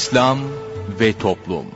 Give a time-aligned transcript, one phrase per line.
[0.00, 0.38] İslam
[1.00, 1.66] ve Toplum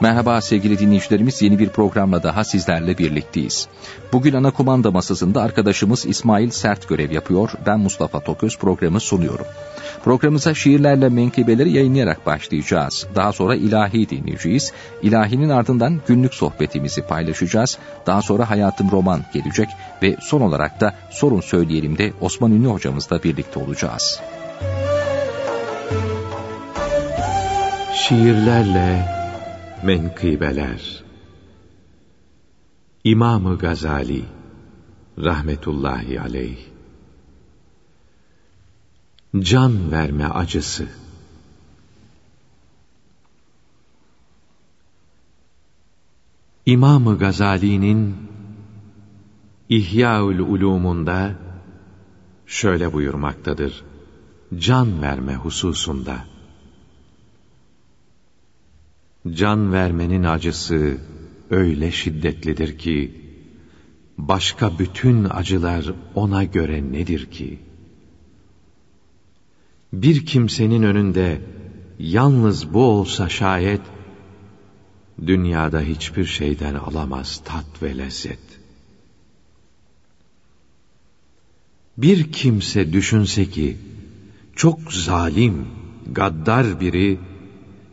[0.00, 3.68] Merhaba sevgili dinleyicilerimiz yeni bir programla daha sizlerle birlikteyiz.
[4.12, 7.50] Bugün ana kumanda masasında arkadaşımız İsmail Sert görev yapıyor.
[7.66, 9.46] Ben Mustafa Toköz programı sunuyorum.
[10.04, 13.06] Programımıza şiirlerle menkıbeleri yayınlayarak başlayacağız.
[13.14, 14.72] Daha sonra ilahi dinleyeceğiz.
[15.02, 17.78] İlahinin ardından günlük sohbetimizi paylaşacağız.
[18.06, 19.68] Daha sonra Hayatım Roman gelecek
[20.02, 24.20] ve son olarak da Sorun Söyleyelim de Osman Ünlü hocamızla birlikte olacağız.
[27.94, 29.19] Şiirlerle
[29.82, 31.04] Menkıbeler.
[33.04, 34.24] İmam-ı Gazali
[35.18, 36.58] rahmetullahi aleyh.
[39.38, 40.88] Can verme acısı.
[46.66, 48.16] İmam-ı Gazali'nin
[49.68, 51.34] İhyaül Ulumunda
[52.46, 53.84] şöyle buyurmaktadır.
[54.58, 56.29] Can verme hususunda
[59.28, 60.98] Can vermenin acısı
[61.50, 63.20] öyle şiddetlidir ki,
[64.18, 67.58] başka bütün acılar ona göre nedir ki?
[69.92, 71.40] Bir kimsenin önünde
[71.98, 73.80] yalnız bu olsa şayet,
[75.26, 78.38] dünyada hiçbir şeyden alamaz tat ve lezzet.
[81.96, 83.76] Bir kimse düşünse ki,
[84.56, 85.68] çok zalim,
[86.12, 87.18] gaddar biri,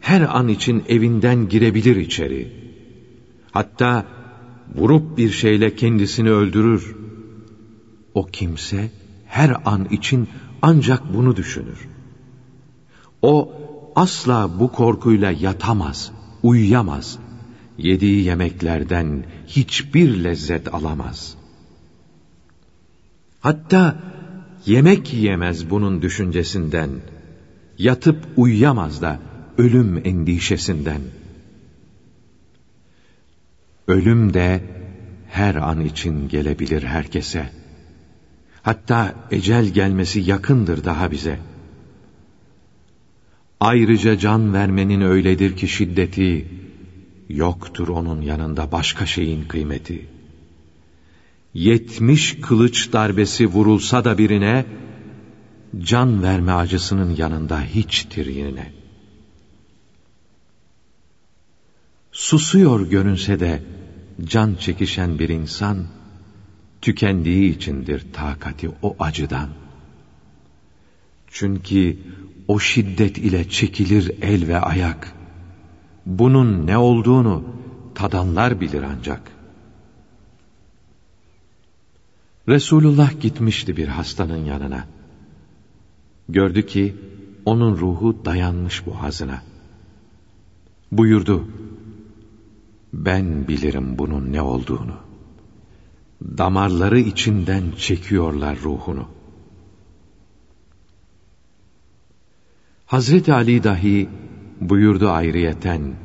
[0.10, 2.42] her an için evinden girebilir içeri.
[3.52, 4.06] Hatta
[4.76, 6.96] vurup bir şeyle kendisini öldürür.
[8.14, 8.92] O kimse
[9.26, 10.30] her an için
[10.62, 11.80] ancak bunu düşünür.
[13.22, 13.34] O
[13.96, 16.12] asla bu korkuyla yatamaz,
[16.44, 17.20] uyuyamaz.
[17.78, 21.36] Yediği yemeklerden hiçbir lezzet alamaz.
[23.40, 24.00] Hatta
[24.66, 26.90] yemek yiyemez bunun düşüncesinden.
[27.78, 29.20] Yatıp uyuyamaz da
[29.58, 31.02] ölüm endişesinden.
[33.88, 34.64] Ölüm de
[35.30, 37.50] her an için gelebilir herkese.
[38.62, 41.40] Hatta ecel gelmesi yakındır daha bize.
[43.60, 46.48] Ayrıca can vermenin öyledir ki şiddeti,
[47.30, 50.06] yoktur onun yanında başka şeyin kıymeti.
[51.54, 54.66] Yetmiş kılıç darbesi vurulsa da birine,
[55.80, 58.77] can verme acısının yanında hiçtir yine.''
[62.28, 63.64] Susuyor görünse de
[64.24, 65.78] can çekişen bir insan,
[66.82, 69.50] tükendiği içindir takati o acıdan.
[71.28, 71.98] Çünkü
[72.48, 75.14] o şiddet ile çekilir el ve ayak.
[76.06, 77.44] Bunun ne olduğunu
[77.96, 79.32] tadanlar bilir ancak.
[82.48, 84.88] Resulullah gitmişti bir hastanın yanına.
[86.30, 86.96] Gördü ki
[87.46, 89.42] onun ruhu dayanmış boğazına.
[90.92, 91.48] Buyurdu,
[92.98, 94.98] ben bilirim bunun ne olduğunu.
[96.38, 99.08] Damarları içinden çekiyorlar ruhunu.
[102.86, 104.10] Hazreti Ali dahi
[104.62, 105.96] buyurdu ayrıyeten,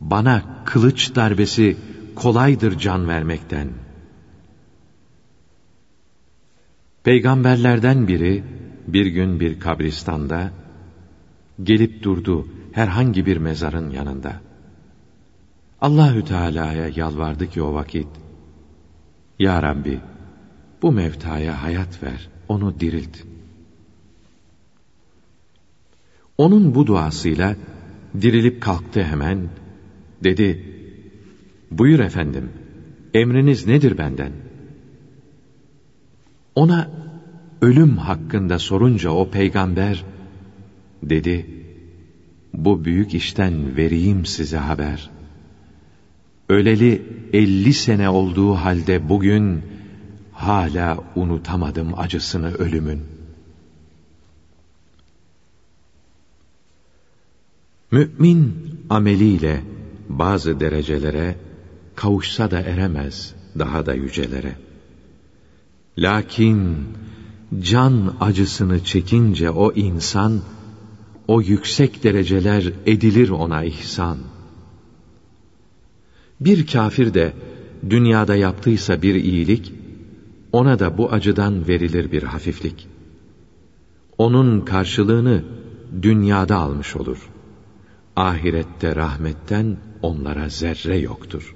[0.00, 1.76] bana kılıç darbesi
[2.14, 3.68] kolaydır can vermekten.
[7.04, 8.44] Peygamberlerden biri
[8.86, 10.50] bir gün bir kabristanda
[11.62, 14.51] gelip durdu herhangi bir mezarın yanında.''
[15.82, 18.06] Allahü Teala'ya yalvardı ki o vakit,
[19.38, 20.00] Ya Rabbi,
[20.82, 23.16] bu mevtaya hayat ver, onu dirilt.
[26.38, 27.56] Onun bu duasıyla
[28.20, 29.48] dirilip kalktı hemen,
[30.24, 30.66] dedi,
[31.70, 32.50] Buyur efendim,
[33.14, 34.32] emriniz nedir benden?
[36.54, 36.90] Ona
[37.62, 40.04] ölüm hakkında sorunca o peygamber,
[41.02, 41.46] dedi,
[42.54, 45.21] Bu büyük işten vereyim size haber.''
[46.52, 47.02] Öleli
[47.32, 49.62] elli sene olduğu halde bugün
[50.32, 53.00] hala unutamadım acısını ölümün.
[57.90, 58.52] Mümin
[58.90, 59.62] ameliyle
[60.08, 61.36] bazı derecelere
[61.96, 64.54] kavuşsa da eremez daha da yücelere.
[65.98, 66.86] Lakin
[67.60, 70.40] can acısını çekince o insan,
[71.28, 74.31] o yüksek dereceler edilir ona ihsan.''
[76.44, 77.26] Bir kafir de
[77.90, 79.64] dünyada yaptıysa bir iyilik,
[80.52, 82.88] ona da bu acıdan verilir bir hafiflik.
[84.18, 85.44] onun karşılığını
[86.02, 87.30] dünyada almış olur.
[88.16, 91.54] Ahirette rahmetten onlara zerre yoktur.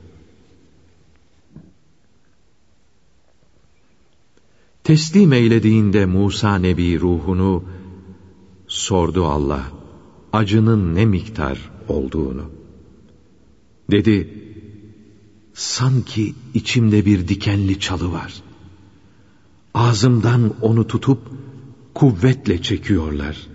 [4.85, 7.65] Teslim eylediğinde Musa Nebi ruhunu
[8.67, 9.62] sordu Allah
[10.33, 12.44] acının ne miktar olduğunu.
[13.91, 14.45] Dedi,
[15.56, 18.43] sanki içimde bir dikenli çalı var.
[19.75, 21.20] Ağzımdan onu tutup
[21.94, 23.47] kuvvetle çekiyorlar.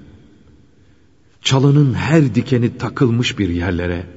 [1.42, 4.07] Çalının her dikeni takılmış bir yerlere,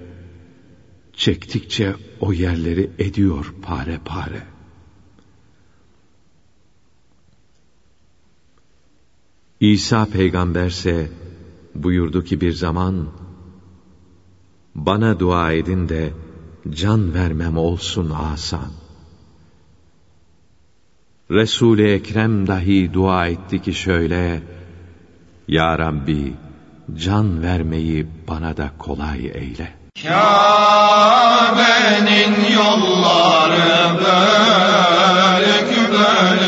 [1.13, 4.43] çektikçe o yerleri ediyor pare pare.
[9.61, 11.11] İsa peygamberse
[11.75, 13.09] buyurdu ki bir zaman,
[14.75, 16.24] bana dua edin de
[16.71, 18.71] can vermem olsun asan.
[21.31, 24.43] Resul-i Ekrem dahi dua etti ki şöyle,
[25.49, 26.33] Ya Rabbi,
[27.05, 29.75] can vermeyi bana da kolay eyle.
[30.03, 31.55] Kabe'nin
[32.55, 36.44] yolları bölük bölüktür.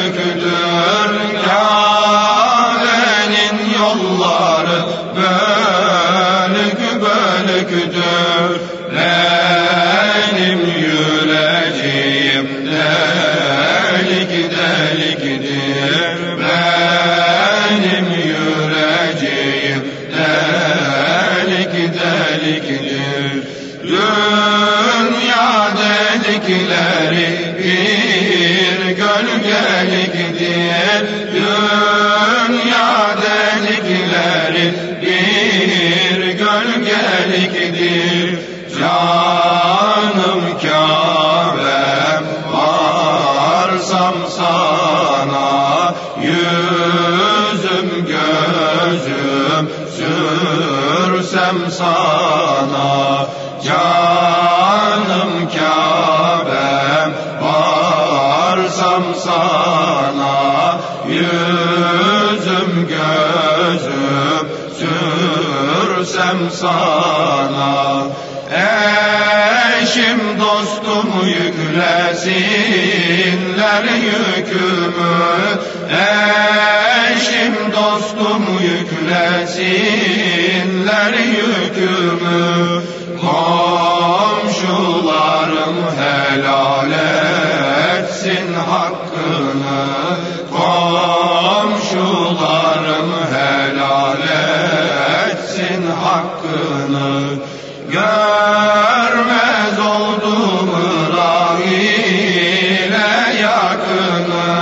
[66.60, 68.02] Sana.
[69.82, 72.34] Eşim dostum yüklesinler
[73.84, 75.16] yükümü.
[77.12, 79.52] Eşim dostum yüklesinler
[81.12, 82.82] yükümü.
[83.20, 84.58] Komşularım
[85.98, 86.92] helal
[88.00, 89.82] etsin hakkını.
[90.50, 91.55] Komşularım
[97.96, 100.70] görmez oldum
[101.16, 103.08] rahile
[103.42, 104.54] yakını.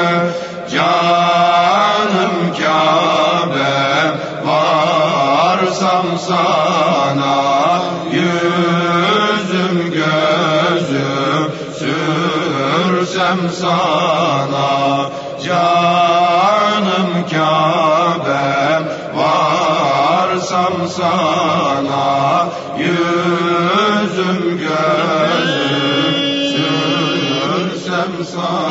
[0.73, 4.13] Canım Kabe'm
[4.47, 7.39] varsam sana
[8.13, 11.47] yüzüm gözüm
[11.79, 14.93] sürsem sana
[15.53, 18.85] canım Kabe'm
[19.17, 22.47] varsam sana
[22.79, 25.73] yüzüm gözüm
[26.53, 28.62] sürsem sana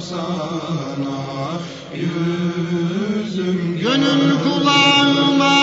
[0.00, 1.60] sana
[1.94, 5.59] yüzüm Gönül kulağıma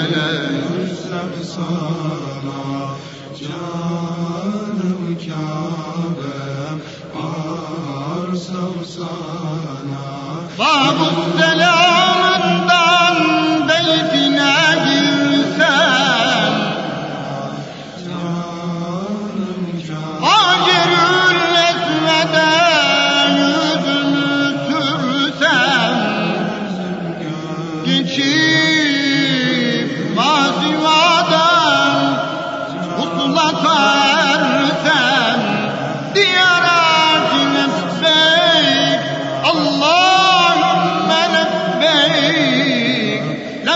[0.00, 2.62] gele Özlem sana
[3.40, 6.80] canım Kabe'm
[7.22, 10.06] Arsam sana.
[10.58, 11.85] Babun delal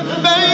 [0.02, 0.50] لبيك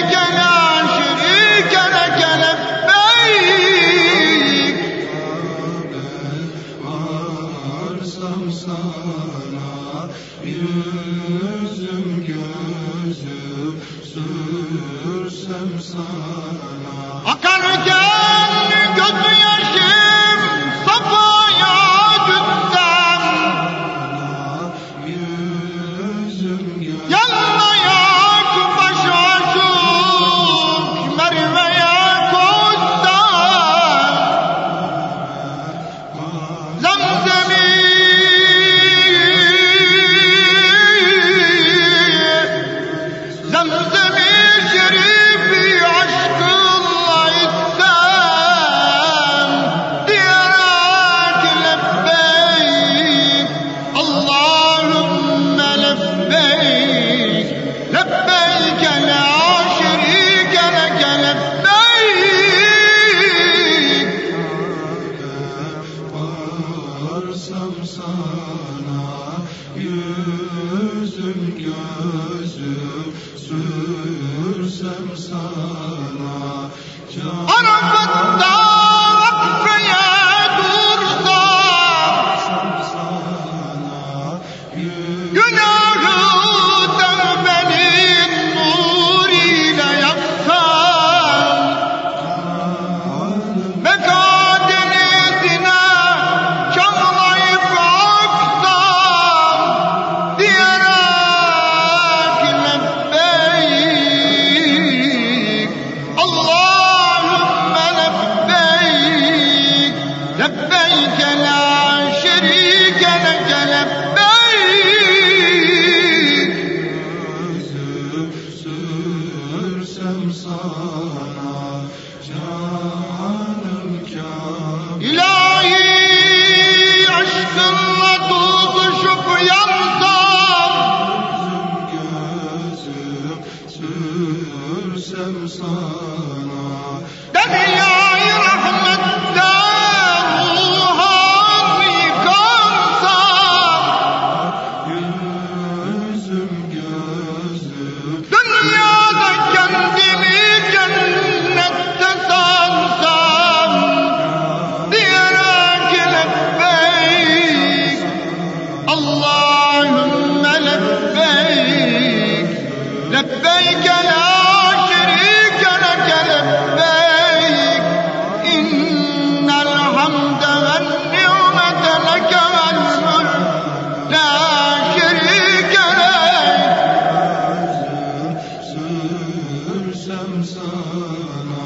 [180.17, 181.65] sellem sana.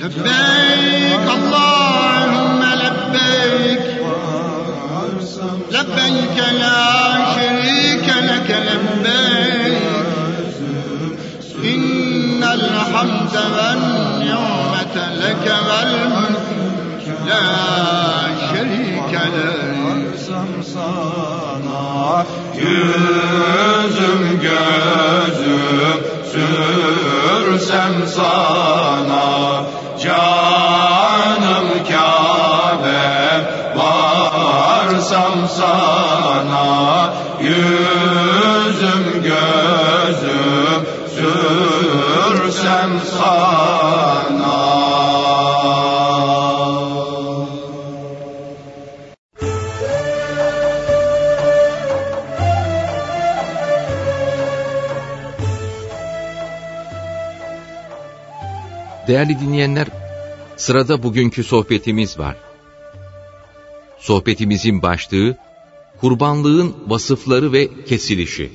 [0.00, 3.84] Lebbeyk Allahümme lebbeyk.
[5.72, 9.82] Lebbeyk la şerike leke lebbeyk.
[11.64, 13.82] İnnel hamde vel
[14.18, 16.46] ni'mete leke vel mülk
[17.28, 17.44] La
[18.48, 22.26] şerike leke sana.
[22.56, 27.03] Yüzüm gözüm sözüm
[27.44, 29.24] sürsem sana
[30.02, 33.44] Canım Kabe
[33.76, 40.86] varsam sana Yüzüm gözüm
[41.16, 43.63] sürsem sana
[59.14, 59.88] Değerli dinleyenler,
[60.56, 62.36] sırada bugünkü sohbetimiz var.
[63.98, 65.36] Sohbetimizin başlığı,
[66.00, 68.50] kurbanlığın vasıfları ve kesilişi.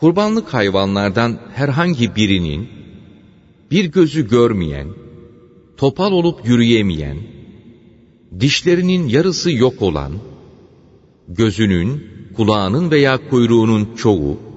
[0.00, 2.68] Kurbanlık hayvanlardan herhangi birinin,
[3.70, 4.88] bir gözü görmeyen,
[5.76, 7.18] topal olup yürüyemeyen,
[8.40, 10.12] dişlerinin yarısı yok olan,
[11.28, 14.51] gözünün, kulağının veya kuyruğunun çoğu,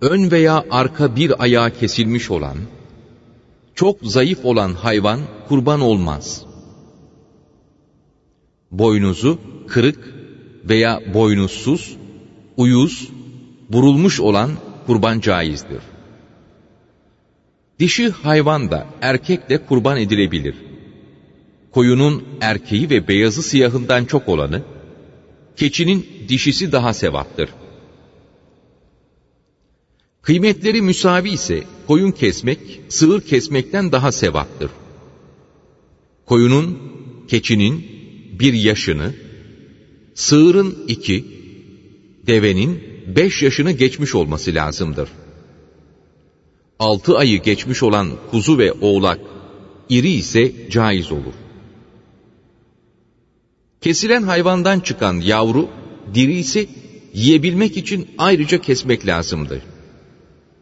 [0.00, 2.56] ön veya arka bir ayağı kesilmiş olan,
[3.74, 6.44] çok zayıf olan hayvan kurban olmaz.
[8.70, 10.14] Boynuzu kırık
[10.64, 11.96] veya boynuzsuz,
[12.56, 13.08] uyuz,
[13.72, 14.50] burulmuş olan
[14.86, 15.82] kurban caizdir.
[17.78, 20.54] Dişi hayvan da erkek de kurban edilebilir.
[21.72, 24.62] Koyunun erkeği ve beyazı siyahından çok olanı,
[25.56, 27.48] keçinin dişisi daha sevaptır.
[30.26, 34.70] Kıymetleri müsavi ise koyun kesmek, sığır kesmekten daha sevaptır.
[36.26, 36.78] Koyunun,
[37.28, 37.86] keçinin
[38.40, 39.14] bir yaşını,
[40.14, 41.24] sığırın iki,
[42.26, 42.82] devenin
[43.16, 45.08] beş yaşını geçmiş olması lazımdır.
[46.78, 49.20] Altı ayı geçmiş olan kuzu ve oğlak,
[49.88, 51.34] iri ise caiz olur.
[53.80, 55.68] Kesilen hayvandan çıkan yavru,
[56.14, 56.66] diri ise
[57.14, 59.75] yiyebilmek için ayrıca kesmek lazımdır.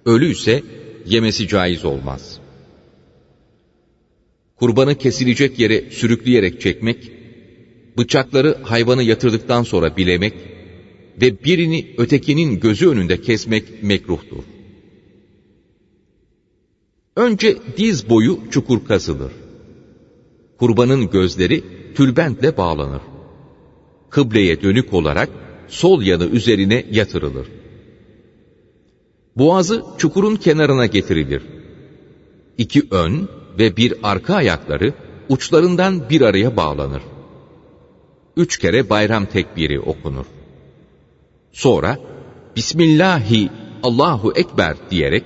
[0.07, 0.63] Ölü ise
[1.07, 2.41] yemesi caiz olmaz.
[4.57, 7.13] Kurbanı kesilecek yere sürükleyerek çekmek,
[7.99, 10.35] bıçakları hayvanı yatırdıktan sonra bilemek
[11.21, 14.45] ve birini ötekinin gözü önünde kesmek mekruhtur.
[17.17, 19.33] Önce diz boyu çukur kazılır.
[20.59, 23.03] Kurbanın gözleri tülbentle bağlanır.
[24.11, 25.29] Kıbleye dönük olarak
[25.69, 27.47] sol yanı üzerine yatırılır.
[29.37, 31.43] Boğazı çukurun kenarına getirilir.
[32.59, 34.95] İki ön ve bir arka ayakları
[35.29, 37.03] uçlarından bir araya bağlanır.
[38.37, 40.25] üç kere bayram tekbiri okunur.
[41.53, 41.99] Sonra
[42.57, 43.51] Bismillahi
[43.83, 45.25] Allahu Ekber diyerek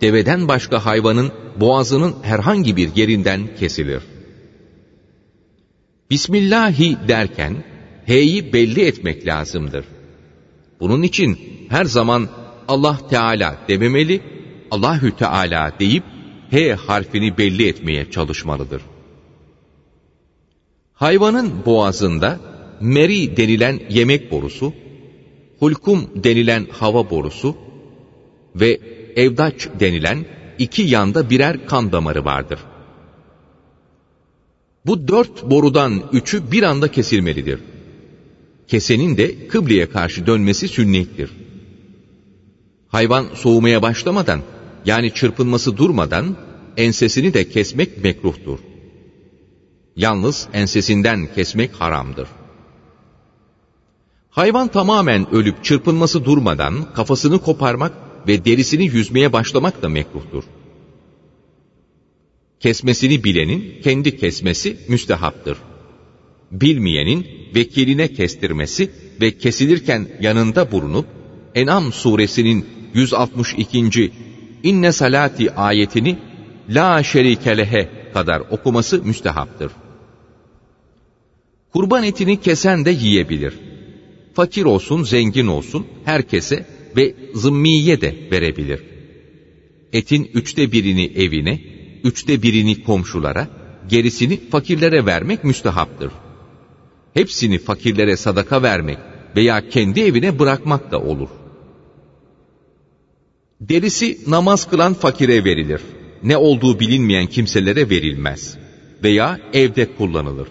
[0.00, 4.02] deveden başka hayvanın boğazının herhangi bir yerinden kesilir.
[6.10, 7.64] Bismillahi derken
[8.06, 9.84] H'yi belli etmek lazımdır.
[10.80, 12.28] Bunun için her zaman
[12.70, 14.20] Allah Teala dememeli,
[14.70, 16.04] Allahü Teala deyip
[16.50, 18.82] H harfini belli etmeye çalışmalıdır.
[20.94, 22.40] Hayvanın boğazında
[22.80, 24.72] meri denilen yemek borusu,
[25.58, 27.56] hulkum denilen hava borusu
[28.54, 28.80] ve
[29.16, 30.24] evdaç denilen
[30.58, 32.60] iki yanda birer kan damarı vardır.
[34.86, 37.60] Bu dört borudan üçü bir anda kesilmelidir.
[38.68, 41.30] Kesenin de kıbleye karşı dönmesi sünnettir.
[42.90, 44.40] Hayvan soğumaya başlamadan,
[44.84, 46.36] yani çırpınması durmadan,
[46.76, 48.58] ensesini de kesmek mekruhtur.
[49.96, 52.28] Yalnız ensesinden kesmek haramdır.
[54.30, 57.92] Hayvan tamamen ölüp çırpınması durmadan kafasını koparmak
[58.28, 60.44] ve derisini yüzmeye başlamak da mekruhtur.
[62.60, 65.58] Kesmesini bilenin kendi kesmesi müstehaptır.
[66.50, 71.06] Bilmeyenin vekiline kestirmesi ve kesilirken yanında bulunup
[71.54, 74.12] En'am suresinin 162.
[74.62, 76.18] İnne salati ayetini
[76.68, 79.72] la şerikelehe kadar okuması müstehaptır.
[81.72, 83.54] Kurban etini kesen de yiyebilir.
[84.34, 88.80] Fakir olsun, zengin olsun, herkese ve zımmiye de verebilir.
[89.92, 91.60] Etin üçte birini evine,
[92.04, 93.48] üçte birini komşulara,
[93.88, 96.12] gerisini fakirlere vermek müstehaptır.
[97.14, 98.98] Hepsini fakirlere sadaka vermek
[99.36, 101.28] veya kendi evine bırakmak da olur.
[103.60, 105.80] Derisi namaz kılan fakire verilir.
[106.22, 108.56] Ne olduğu bilinmeyen kimselere verilmez.
[109.02, 110.48] Veya evde kullanılır.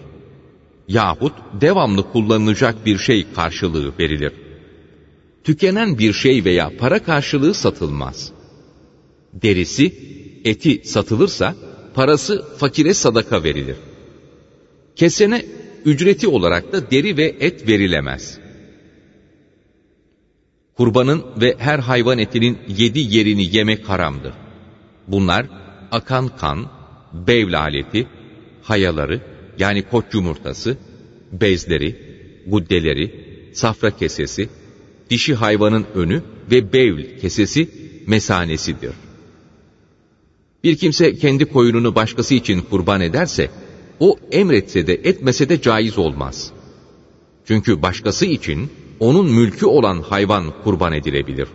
[0.88, 4.32] Yahut devamlı kullanılacak bir şey karşılığı verilir.
[5.44, 8.32] Tükenen bir şey veya para karşılığı satılmaz.
[9.32, 9.94] Derisi,
[10.44, 11.54] eti satılırsa
[11.94, 13.76] parası fakire sadaka verilir.
[14.96, 15.44] Kesene
[15.84, 18.38] ücreti olarak da deri ve et verilemez.
[20.80, 24.32] Kurbanın ve her hayvan etinin yedi yerini yemek haramdır.
[25.08, 25.46] Bunlar
[25.90, 26.70] akan kan,
[27.12, 28.06] bevl aleti,
[28.62, 29.20] hayaları
[29.58, 30.76] yani koç yumurtası,
[31.32, 31.96] bezleri,
[32.46, 33.14] guddeleri,
[33.52, 34.48] safra kesesi,
[35.10, 37.68] dişi hayvanın önü ve bevl kesesi
[38.06, 38.92] mesanesidir.
[40.64, 43.50] Bir kimse kendi koyununu başkası için kurban ederse,
[43.98, 46.52] o emretse de etmese de caiz olmaz.
[47.44, 51.48] Çünkü başkası için onun mülkü olan hayvan kurban edilebilir.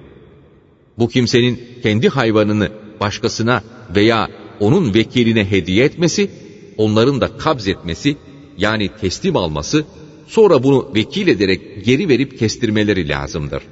[0.99, 3.63] Bu kimsenin kendi hayvanını başkasına
[3.95, 4.29] veya
[4.59, 6.29] onun vekiline hediye etmesi,
[6.77, 8.17] onların da kabz etmesi
[8.57, 9.85] yani teslim alması,
[10.27, 13.63] sonra bunu vekil ederek geri verip kestirmeleri lazımdır.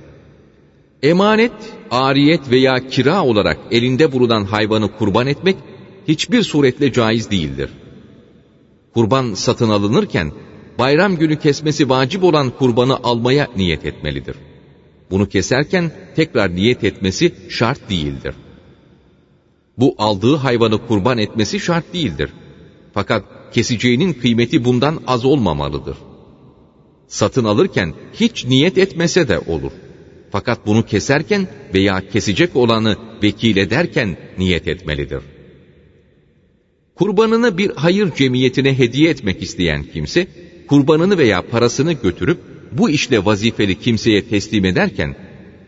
[1.04, 1.52] Emanet,
[1.92, 5.56] ariyet veya kira olarak elinde bulunan hayvanı kurban etmek
[6.08, 7.70] hiçbir suretle caiz değildir.
[8.94, 10.32] Kurban satın alınırken
[10.80, 14.36] bayram günü kesmesi vacip olan kurbanı almaya niyet etmelidir.
[15.12, 18.36] Bunu keserken tekrar niyet etmesi şart değildir.
[19.78, 22.30] Bu aldığı hayvanı kurban etmesi şart değildir.
[22.94, 25.98] Fakat keseceğinin kıymeti bundan az olmamalıdır.
[27.08, 29.72] Satın alırken hiç niyet etmese de olur.
[30.32, 35.22] Fakat bunu keserken veya kesecek olanı vekil ederken niyet etmelidir.
[36.96, 40.28] Kurbanını bir hayır cemiyetine hediye etmek isteyen kimse,
[40.74, 42.38] kurbanını veya parasını götürüp
[42.72, 45.16] bu işle vazifeli kimseye teslim ederken,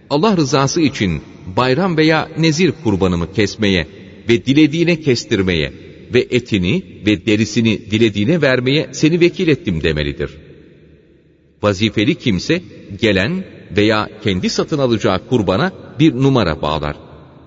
[0.09, 1.21] Allah rızası için
[1.57, 3.87] bayram veya nezir kurbanımı kesmeye
[4.29, 5.73] ve dilediğine kestirmeye
[6.13, 10.31] ve etini ve derisini dilediğine vermeye seni vekil ettim demelidir.
[11.63, 12.61] Vazifeli kimse
[13.01, 13.43] gelen
[13.77, 16.95] veya kendi satın alacağı kurbana bir numara bağlar.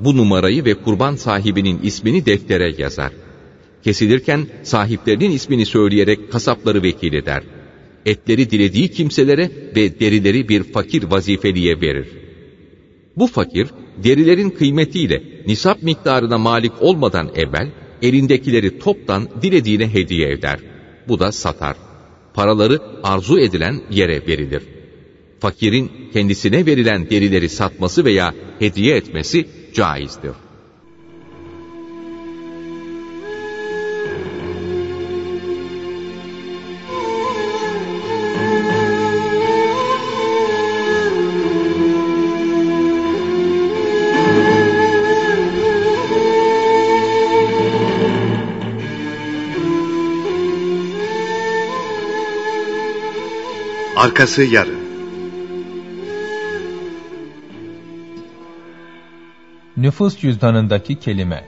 [0.00, 3.12] Bu numarayı ve kurban sahibinin ismini deftere yazar.
[3.84, 7.42] Kesilirken sahiplerinin ismini söyleyerek kasapları vekil eder.
[8.06, 12.08] Etleri dilediği kimselere ve derileri bir fakir vazifeliye verir.
[13.16, 13.68] Bu fakir
[14.04, 17.68] derilerin kıymetiyle nisap miktarına malik olmadan evvel
[18.02, 20.58] elindekileri toptan dilediğine hediye eder.
[21.08, 21.76] Bu da satar.
[22.34, 24.62] Paraları arzu edilen yere verilir.
[25.40, 30.47] Fakirin kendisine verilen derileri satması veya hediye etmesi caizdir.
[53.98, 54.78] Arkası yarın.
[59.76, 61.44] Nüfus cüzdanındaki kelime.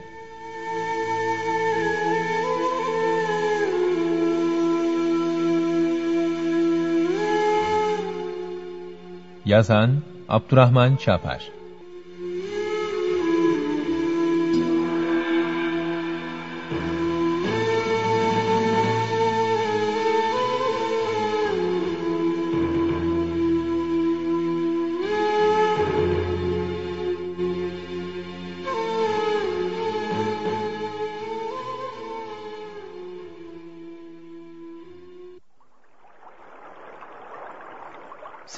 [9.45, 11.60] Yazan Abdurrahman Çapar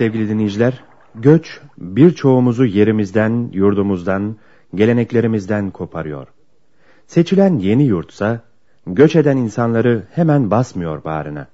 [0.03, 0.83] Sevgili dinleyiciler,
[1.15, 4.35] göç birçoğumuzu yerimizden, yurdumuzdan,
[4.75, 6.27] geleneklerimizden koparıyor.
[7.07, 8.41] Seçilen yeni yurtsa,
[8.87, 11.47] göç eden insanları hemen basmıyor bağrına.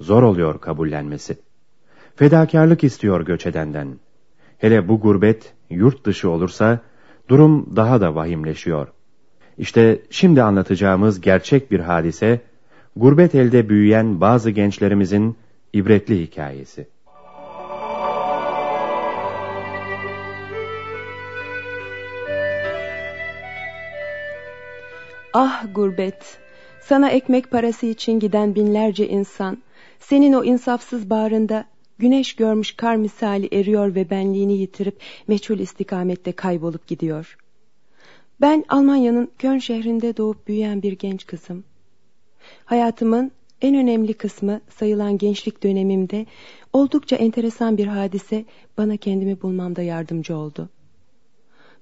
[0.00, 1.38] Zor oluyor kabullenmesi.
[2.16, 3.88] Fedakarlık istiyor göç edenden.
[4.58, 6.80] Hele bu gurbet yurt dışı olursa,
[7.28, 8.88] durum daha da vahimleşiyor.
[9.58, 12.40] İşte şimdi anlatacağımız gerçek bir hadise,
[12.96, 15.36] gurbet elde büyüyen bazı gençlerimizin
[15.72, 16.95] ibretli hikayesi.
[25.38, 26.38] Ah gurbet!
[26.80, 29.62] Sana ekmek parası için giden binlerce insan,
[30.00, 31.64] senin o insafsız bağrında
[31.98, 37.36] güneş görmüş kar misali eriyor ve benliğini yitirip meçhul istikamette kaybolup gidiyor.
[38.40, 41.64] Ben Almanya'nın Köln şehrinde doğup büyüyen bir genç kızım.
[42.64, 46.26] Hayatımın en önemli kısmı sayılan gençlik dönemimde
[46.72, 48.44] oldukça enteresan bir hadise
[48.78, 50.68] bana kendimi bulmamda yardımcı oldu.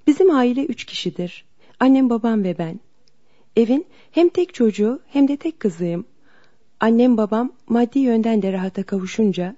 [0.07, 1.45] Bizim aile üç kişidir.
[1.81, 2.81] Annem, babam ve ben.
[3.57, 6.05] Evin hem tek çocuğu hem de tek kızıyım.
[6.81, 9.57] Annem babam maddi yönden de rahata kavuşunca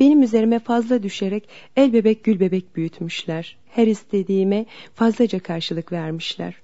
[0.00, 3.56] benim üzerime fazla düşerek el bebek gül bebek büyütmüşler.
[3.66, 6.54] Her istediğime fazlaca karşılık vermişler.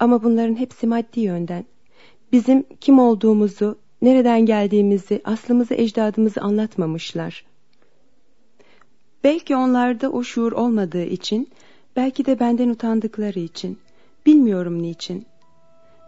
[0.00, 1.64] Ama bunların hepsi maddi yönden.
[2.32, 7.44] Bizim kim olduğumuzu, nereden geldiğimizi, aslımızı, ecdadımızı anlatmamışlar.
[9.24, 11.48] Belki onlarda o şuur olmadığı için,
[11.96, 13.78] belki de benden utandıkları için,
[14.26, 15.26] bilmiyorum niçin.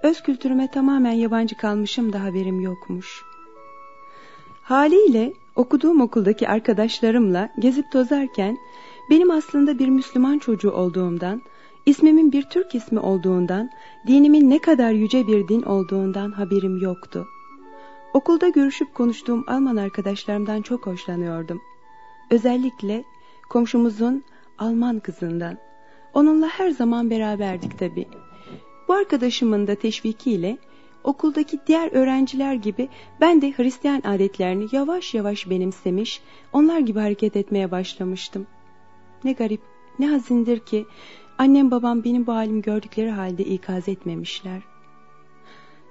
[0.06, 3.24] Öz kültürüme tamamen yabancı kalmışım da haberim yokmuş.
[4.62, 8.58] Haliyle okuduğum okuldaki arkadaşlarımla gezip tozarken
[9.10, 11.42] benim aslında bir Müslüman çocuğu olduğumdan,
[11.86, 13.70] ismimin bir Türk ismi olduğundan,
[14.06, 17.26] dinimin ne kadar yüce bir din olduğundan haberim yoktu.
[18.14, 21.60] Okulda görüşüp konuştuğum Alman arkadaşlarımdan çok hoşlanıyordum.
[22.30, 23.04] Özellikle
[23.48, 24.24] komşumuzun
[24.58, 25.58] Alman kızından.
[26.14, 28.06] Onunla her zaman beraberdik tabii.
[28.88, 30.58] Bu arkadaşımın da teşvikiyle
[31.04, 32.88] okuldaki diğer öğrenciler gibi
[33.20, 36.20] ben de Hristiyan adetlerini yavaş yavaş benimsemiş,
[36.52, 38.46] onlar gibi hareket etmeye başlamıştım.
[39.24, 39.60] Ne garip,
[39.98, 40.86] ne hazindir ki
[41.38, 44.62] annem babam benim bu halimi gördükleri halde ikaz etmemişler.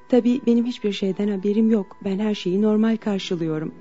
[0.10, 1.97] Tabii benim hiçbir şeyden haberim yok.
[2.03, 3.73] Ben her şeyi normal karşılıyorum.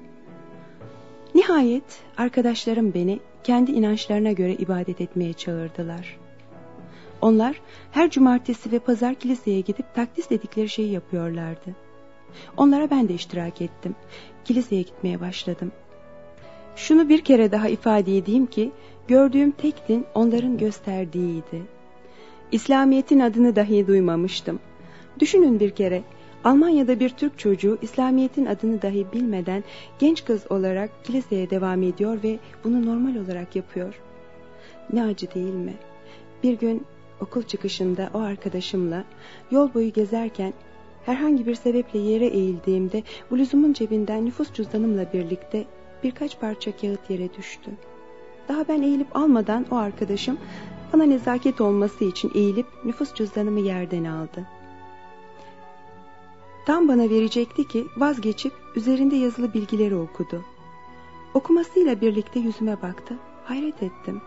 [1.35, 6.24] Nihayet arkadaşlarım beni kendi inançlarına göre ibadet etmeye çağırdılar.
[7.25, 7.61] Onlar
[7.91, 11.75] her cumartesi ve pazar kiliseye gidip takdis dedikleri şeyi yapıyorlardı.
[12.57, 13.95] Onlara ben de iştirak ettim.
[14.45, 15.73] Kiliseye gitmeye başladım.
[16.77, 18.71] Şunu bir kere daha ifade edeyim ki
[19.09, 21.63] gördüğüm tek din onların gösterdiğiydi.
[22.53, 24.61] İslamiyet'in adını dahi duymamıştım.
[25.21, 26.03] Düşünün bir kere
[26.45, 29.65] Almanya'da bir Türk çocuğu İslamiyet'in adını dahi bilmeden
[29.99, 34.01] genç kız olarak kiliseye devam ediyor ve bunu normal olarak yapıyor.
[34.93, 35.75] Ne acı değil mi?
[36.43, 36.87] Bir gün
[37.21, 39.05] okul çıkışında o arkadaşımla
[39.51, 40.53] yol boyu gezerken
[41.07, 45.65] herhangi bir sebeple yere eğildiğimde bluzumun cebinden nüfus cüzdanımla birlikte
[46.05, 47.71] birkaç parça kağıt yere düştü.
[48.49, 50.39] Daha ben eğilip almadan o arkadaşım
[50.93, 54.47] bana nezaket olması için eğilip nüfus cüzdanımı yerden aldı.
[56.67, 60.45] Tam bana verecekti ki vazgeçip üzerinde yazılı bilgileri okudu.
[61.35, 63.15] Okumasıyla birlikte yüzüme baktı.
[63.45, 64.23] Hayret ettim.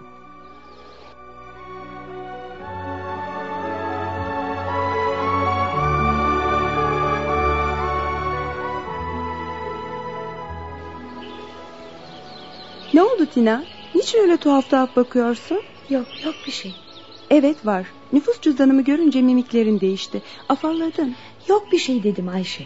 [12.98, 13.64] Ne oldu Tina?
[13.96, 15.62] Niçin öyle tuhaf tuhaf bakıyorsun?
[15.90, 16.72] Yok yok bir şey.
[17.30, 17.88] Evet var.
[18.14, 20.22] Nüfus cüzdanımı görünce mimiklerin değişti.
[20.50, 21.16] Afalladın.
[21.48, 22.64] Yok bir şey dedim Ayşe.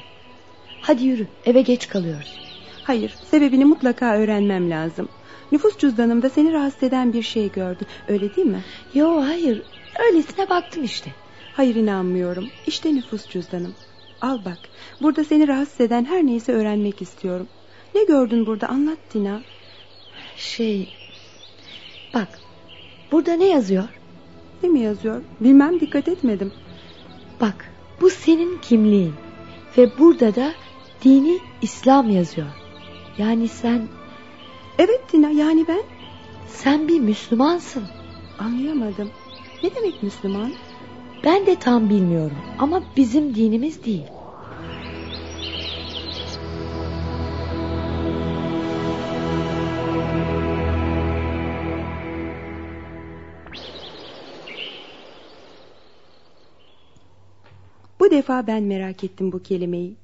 [0.81, 2.39] Hadi yürü eve geç kalıyoruz.
[2.83, 5.09] Hayır sebebini mutlaka öğrenmem lazım.
[5.51, 7.87] Nüfus cüzdanımda seni rahatsız eden bir şey gördüm.
[8.07, 8.63] Öyle değil mi?
[8.93, 9.61] Yo hayır
[9.99, 11.11] öylesine baktım işte.
[11.53, 12.49] Hayır inanmıyorum.
[12.67, 13.73] İşte nüfus cüzdanım.
[14.21, 14.59] Al bak.
[15.01, 17.47] Burada seni rahatsız eden her neyse öğrenmek istiyorum.
[17.95, 19.41] Ne gördün burada anlat Tina.
[20.41, 20.89] Şey...
[22.13, 22.39] Bak,
[23.11, 23.83] burada ne yazıyor?
[24.63, 25.21] Ne mi yazıyor?
[25.39, 26.53] Bilmem dikkat etmedim.
[27.41, 29.13] Bak, bu senin kimliğin.
[29.77, 30.53] Ve burada da
[31.03, 32.47] dini İslam yazıyor.
[33.17, 33.87] Yani sen...
[34.79, 35.81] Evet Tina, yani ben...
[36.47, 37.83] Sen bir Müslümansın.
[38.39, 39.11] Anlayamadım.
[39.63, 40.53] Ne demek Müslüman?
[41.23, 44.05] Ben de tam bilmiyorum ama bizim dinimiz değil.
[58.11, 59.95] Bu defa ben merak ettim bu kelimeyi.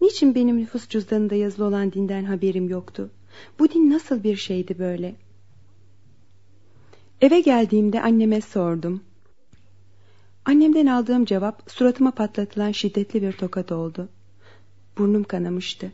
[0.00, 3.10] Niçin benim nüfus cüzdanında yazılı olan dinden haberim yoktu?
[3.58, 5.14] Bu din nasıl bir şeydi böyle?
[7.20, 9.02] Eve geldiğimde anneme sordum.
[10.44, 14.08] Annemden aldığım cevap suratıma patlatılan şiddetli bir tokat oldu.
[14.98, 15.92] Burnum kanamıştı.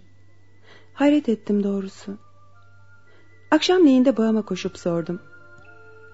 [0.94, 2.18] Hayret ettim doğrusu.
[3.50, 5.20] Akşamleyin de babama koşup sordum.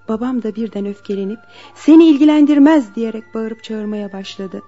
[0.07, 1.39] Babam da birden öfkelenip
[1.75, 4.61] seni ilgilendirmez diyerek bağırıp çağırmaya başladı.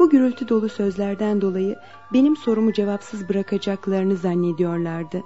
[0.00, 1.76] Bu gürültü dolu sözlerden dolayı
[2.12, 5.22] benim sorumu cevapsız bırakacaklarını zannediyorlardı.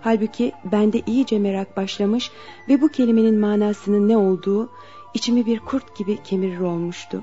[0.00, 2.30] Halbuki bende iyice merak başlamış
[2.68, 4.68] ve bu kelimenin manasının ne olduğu
[5.14, 7.22] içimi bir kurt gibi kemirir olmuştu.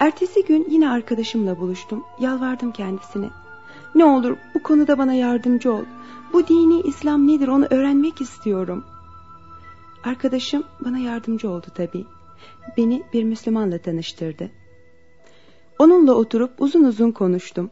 [0.00, 2.04] Ertesi gün yine arkadaşımla buluştum.
[2.20, 3.30] Yalvardım kendisine.
[3.94, 5.84] Ne olur bu konuda bana yardımcı ol.
[6.32, 8.84] Bu dini İslam nedir onu öğrenmek istiyorum.
[10.04, 12.06] Arkadaşım bana yardımcı oldu tabii.
[12.76, 14.59] Beni bir Müslümanla tanıştırdı.
[15.80, 17.70] Onunla oturup uzun uzun konuştum.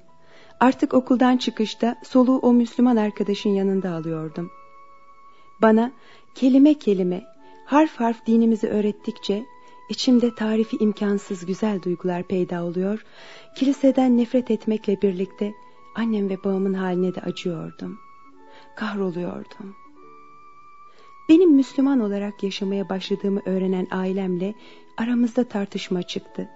[0.61, 4.51] Artık okuldan çıkışta soluğu o Müslüman arkadaşın yanında alıyordum.
[5.63, 5.93] Bana
[6.35, 7.25] kelime kelime,
[7.67, 9.45] harf harf dinimizi öğrettikçe
[9.91, 13.05] içimde tarifi imkansız güzel duygular peyda oluyor.
[13.57, 15.53] Kiliseden nefret etmekle birlikte
[15.95, 17.99] annem ve babamın haline de acıyordum.
[18.77, 19.77] Kahroluyordum.
[21.29, 24.55] Benim Müslüman olarak yaşamaya başladığımı öğrenen ailemle
[24.97, 26.49] aramızda tartışma çıktı.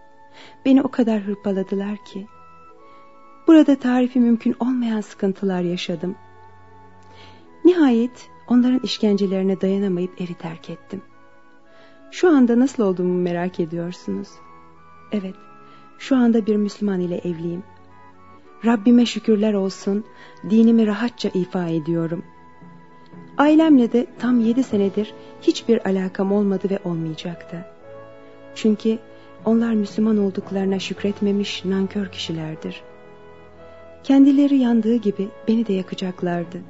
[0.65, 2.27] Beni o kadar hırpaladılar ki
[3.47, 6.15] Burada tarifi mümkün olmayan sıkıntılar yaşadım.
[7.65, 11.03] Nihayet onların işkencelerine dayanamayıp evi terk ettim.
[12.11, 14.29] Şu anda nasıl olduğumu merak ediyorsunuz.
[15.13, 15.35] Evet,
[15.99, 17.63] şu anda bir Müslüman ile evliyim.
[18.65, 20.05] Rabbime şükürler olsun,
[20.51, 22.25] dinimi rahatça ifa ediyorum.
[23.39, 27.67] Ailemle de tam yedi senedir hiçbir alakam olmadı ve olmayacaktı.
[28.55, 28.99] Çünkü
[29.45, 32.83] onlar Müslüman olduklarına şükretmemiş nankör kişilerdir.
[34.05, 36.61] Kendileri yandığı gibi beni de yakacaklardı.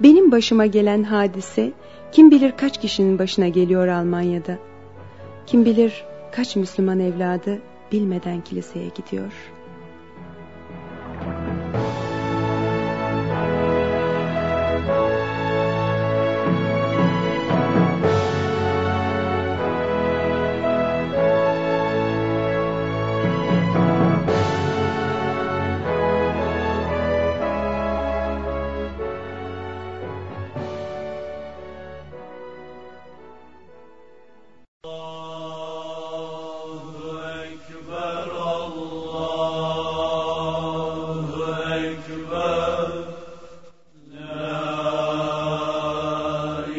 [0.00, 1.72] Benim başıma gelen hadise
[2.12, 4.58] kim bilir kaç kişinin başına geliyor Almanya'da.
[5.46, 7.58] Kim bilir kaç Müslüman evladı
[7.92, 9.51] bilmeden kiliseye gidiyor.''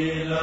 [0.04, 0.43] Bismillah.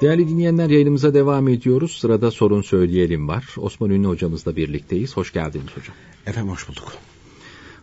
[0.00, 1.98] Değerli dinleyenler yayınımıza devam ediyoruz.
[1.98, 3.54] Sırada sorun söyleyelim var.
[3.56, 5.16] Osman Ünlü hocamızla birlikteyiz.
[5.16, 5.96] Hoş geldiniz hocam.
[6.26, 6.92] Efendim hoş bulduk.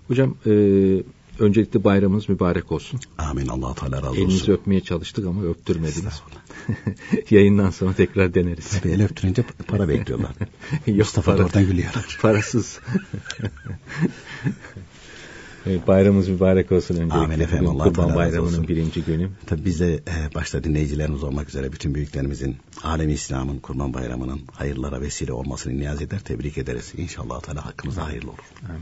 [0.08, 0.52] Hocam e,
[1.40, 3.00] öncelikle bayramınız mübarek olsun.
[3.18, 4.22] Amin allah Teala razı olsun.
[4.22, 6.22] Elinizi öpmeye çalıştık ama öptürmediniz.
[7.30, 8.70] Yayından sonra tekrar deneriz.
[8.70, 10.32] Tabii el öptürünce para bekliyorlar.
[10.88, 11.92] Yok, Mustafa para, da oradan gülüyor.
[12.22, 12.80] Parasız.
[15.68, 17.18] Evet, bayramımız mübarek olsun öncelikle.
[17.18, 17.68] Amin efendim.
[17.68, 18.68] Allah Kurban Bayramı'nın olsun.
[18.68, 19.30] birinci günü.
[19.46, 25.02] Tabii biz de e, başta dinleyicilerimiz olmak üzere bütün büyüklerimizin alemi İslam'ın Kurban Bayramı'nın hayırlara
[25.02, 26.94] vesile olmasını niyaz eder, tebrik ederiz.
[26.98, 28.44] İnşallah Teala hakkımızda hayırlı olur.
[28.72, 28.82] Evet.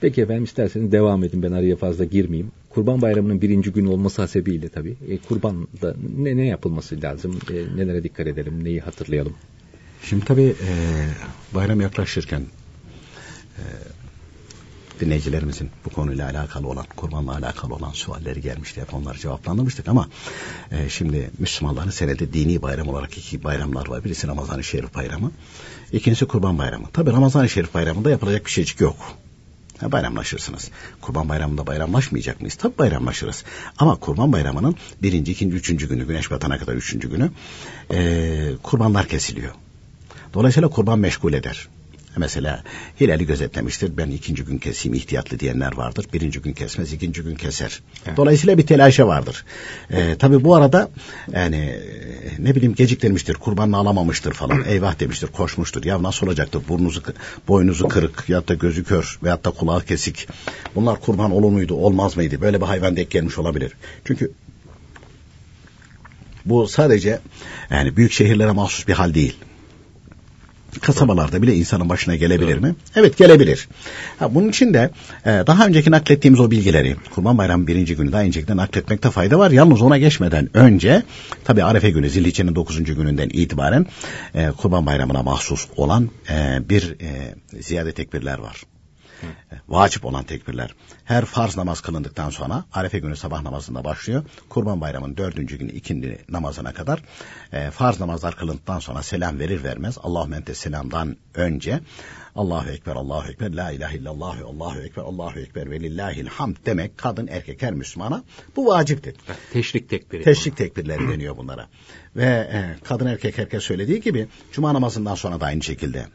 [0.00, 2.52] Peki efendim isterseniz devam edin ben araya fazla girmeyeyim.
[2.70, 8.02] Kurban Bayramı'nın birinci günü olması hasebiyle tabii e, kurbanda ne, ne yapılması lazım, e, nelere
[8.02, 9.34] dikkat edelim, neyi hatırlayalım?
[10.02, 10.72] Şimdi tabii e,
[11.54, 12.40] bayram yaklaşırken
[13.58, 13.62] e,
[15.00, 18.80] dinleyicilerimizin bu konuyla alakalı olan, kurbanla alakalı olan sualleri gelmişti.
[18.80, 20.08] Hep onları cevaplandırmıştık ama
[20.70, 24.04] e, şimdi Müslümanların senede dini bayram olarak iki bayramlar var.
[24.04, 25.32] Birisi Ramazan-ı Şerif bayramı,
[25.92, 26.86] ikincisi Kurban bayramı.
[26.92, 28.96] Tabii Ramazan-ı Şerif bayramında yapılacak bir şeycik yok.
[29.80, 30.70] Ha, bayramlaşırsınız.
[31.00, 32.54] Kurban bayramında bayramlaşmayacak mıyız?
[32.54, 33.44] Tabii bayramlaşırız.
[33.78, 37.30] Ama kurban bayramının birinci, ikinci, üçüncü günü, güneş batana kadar üçüncü günü
[37.90, 39.52] e, kurbanlar kesiliyor.
[40.34, 41.68] Dolayısıyla kurban meşgul eder.
[42.16, 42.62] Mesela
[43.00, 43.96] hilali gözetlemiştir.
[43.96, 46.06] Ben ikinci gün keseyim ihtiyatlı diyenler vardır.
[46.12, 47.80] Birinci gün kesmez, ikinci gün keser.
[48.06, 48.16] Evet.
[48.16, 49.44] Dolayısıyla bir telaşa vardır.
[49.90, 50.90] Ee, tabii bu arada
[51.32, 51.80] yani
[52.38, 54.64] ne bileyim geciktirmiştir, kurbanını alamamıştır falan.
[54.68, 55.84] Eyvah demiştir, koşmuştur.
[55.84, 56.60] Ya nasıl olacaktı?
[56.68, 57.02] Burnuzu,
[57.48, 60.28] boynuzu kırık ya da gözü kör veyahut da kulağı kesik.
[60.74, 62.40] Bunlar kurban olur muydu, olmaz mıydı?
[62.40, 63.72] Böyle bir hayvan denk gelmiş olabilir.
[64.04, 64.32] Çünkü
[66.44, 67.20] bu sadece
[67.70, 69.36] yani büyük şehirlere mahsus bir hal değil
[70.80, 72.74] kasabalarda bile insanın başına gelebilir mi?
[72.96, 73.68] Evet gelebilir.
[74.18, 74.90] Ha, bunun için de
[75.24, 79.50] e, daha önceki naklettiğimiz o bilgileri Kurban Bayramı birinci günü daha öncekten nakletmekte fayda var.
[79.50, 81.02] Yalnız ona geçmeden önce
[81.44, 83.86] tabi Arefe günü Zilhicce'nin dokuzuncu gününden itibaren
[84.34, 88.62] e, Kurban Bayramı'na mahsus olan e, bir e, ziyade tekbirler var.
[89.68, 90.74] Vacip olan tekbirler.
[91.04, 94.24] Her farz namaz kılındıktan sonra Arefe günü sabah namazında başlıyor.
[94.48, 97.02] Kurban bayramının dördüncü günü ikindi namazına kadar
[97.52, 101.80] e, farz namazlar kılındıktan sonra selam verir vermez Allahu mente selamdan önce
[102.34, 106.98] Allahu Ekber, Allahu Ekber, La ilahe illallah, Allahu Ekber, Allahu Ekber ve lillahil hamd demek
[106.98, 108.24] kadın erkek her Müslümana
[108.56, 109.14] bu vaciptir.
[109.52, 110.22] Teşrik tekbiri.
[110.22, 111.68] Teşrik tekbirleri deniyor bunlara.
[112.16, 116.06] Ve e, kadın erkek herkes söylediği gibi cuma namazından sonra da aynı şekilde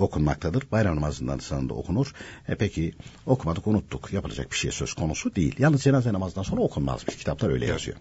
[0.00, 0.62] okunmaktadır.
[0.72, 2.14] Bayram namazından sonra da okunur.
[2.48, 2.94] E peki
[3.26, 4.12] okumadık unuttuk.
[4.12, 5.54] Yapılacak bir şey söz konusu değil.
[5.58, 7.16] Yalnız cenaze namazından sonra okunmazmış.
[7.16, 7.96] Kitaplar öyle yazıyor.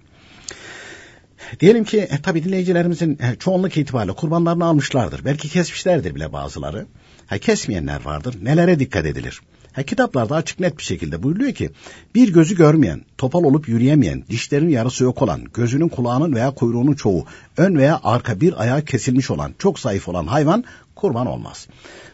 [1.60, 5.26] Diyelim ki e, tabi dinleyicilerimizin e, çoğunluk itibariyle kurbanlarını almışlardır.
[5.26, 6.86] Belki kesmişlerdir bile bazıları.
[7.28, 8.36] Ha, kesmeyenler vardır.
[8.42, 9.42] Nelere dikkat edilir?
[9.74, 11.70] Ha, kitaplarda açık net bir şekilde buyuruyor ki
[12.16, 17.26] bir gözü görmeyen, topal olup yürüyemeyen, dişlerin yarısı yok olan, gözünün kulağının veya kuyruğunun çoğu,
[17.58, 20.64] ön veya arka bir ayağı kesilmiş olan, çok zayıf olan hayvan
[20.98, 21.68] kurban olmaz.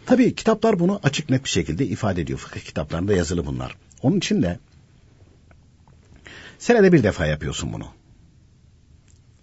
[0.05, 2.39] Tabii kitaplar bunu açık net bir şekilde ifade ediyor.
[2.39, 3.77] Fıkıh kitaplarında yazılı bunlar.
[4.01, 4.59] Onun için de
[6.59, 7.88] senede bir defa yapıyorsun bunu.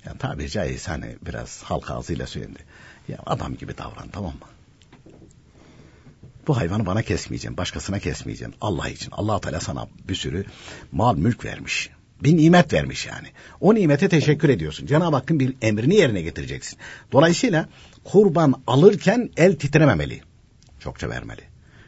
[0.07, 2.59] Yani tabiri caizse hani biraz halk ağzıyla söylendi.
[3.09, 4.47] Ya adam gibi davran tamam mı?
[6.47, 8.55] Bu hayvanı bana kesmeyeceğim, başkasına kesmeyeceğim.
[8.61, 9.11] Allah için.
[9.13, 10.45] Allah Teala sana bir sürü
[10.93, 11.91] mal mülk vermiş.
[12.23, 13.29] Bir nimet vermiş yani.
[13.61, 14.87] O nimete teşekkür ediyorsun.
[14.87, 16.79] Cenab-ı Hakk'ın bir emrini yerine getireceksin.
[17.13, 17.69] Dolayısıyla
[18.05, 20.21] kurban alırken el titrememeli.
[20.81, 21.43] Çokça vermeli.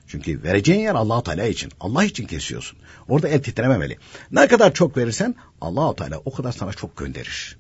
[0.07, 1.73] Çünkü vereceğin yer allah Teala için.
[1.81, 2.79] Allah için kesiyorsun.
[3.09, 3.99] Orada el titrememeli.
[4.33, 7.59] Ne kadar çok verirsen allah Teala o kadar sana çok gönderir.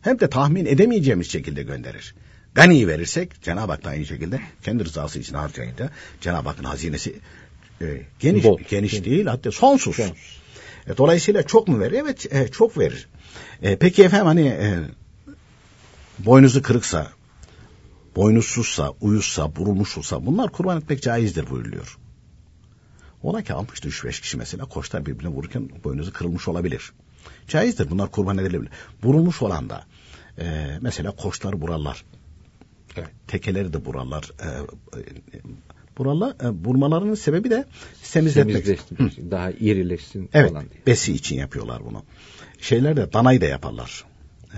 [0.00, 2.14] Hem de tahmin edemeyeceğimiz şekilde gönderir.
[2.54, 7.14] Gani verirsek Cenab-ı Hak da aynı şekilde kendi rızası için harcayınca Cenab-ı Hakk'ın hazinesi
[7.80, 8.58] e, geniş Bol.
[8.70, 9.96] geniş değil hatta sonsuz.
[9.96, 10.40] sonsuz.
[10.86, 11.98] E, dolayısıyla çok mu verir?
[11.98, 13.08] Evet e, çok verir.
[13.62, 14.78] E, peki efendim hani e,
[16.18, 17.12] boynuzu kırıksa,
[18.16, 21.98] boynuzsuzsa, uyuzsa, burulmuşsa bunlar kurban etmek caizdir buyuruluyor.
[23.22, 26.92] Ola ki almıştı üç beş kişi mesela koçlar birbirine vururken boynuzu kırılmış olabilir.
[27.48, 28.72] Caizdir bunlar kurban edilebilir.
[29.02, 29.84] Burulmuş olan da
[30.38, 32.04] e, mesela koçlar burarlar.
[32.96, 33.08] Evet.
[33.26, 34.30] Tekeleri de burarlar.
[34.42, 35.40] E, e,
[35.98, 37.64] burarlar, e, vurmalarının sebebi de
[38.12, 38.66] temizletmek.
[39.30, 40.86] Daha irileşsin evet, falan diye.
[40.86, 42.02] besi için yapıyorlar bunu.
[42.58, 44.04] Şeyler de danayı da yaparlar.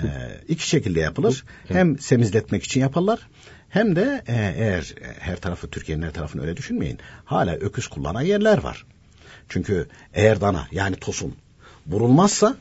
[0.02, 1.44] E, iki şekilde yapılır.
[1.66, 1.76] Evet.
[1.76, 3.28] Hem semizletmek için yaparlar.
[3.68, 6.98] Hem de e, eğer her tarafı Türkiye'nin her tarafını öyle düşünmeyin.
[7.24, 8.86] Hala öküz kullanan yerler var.
[9.48, 11.34] Çünkü eğer dana yani tosun
[11.86, 12.56] vurulmazsa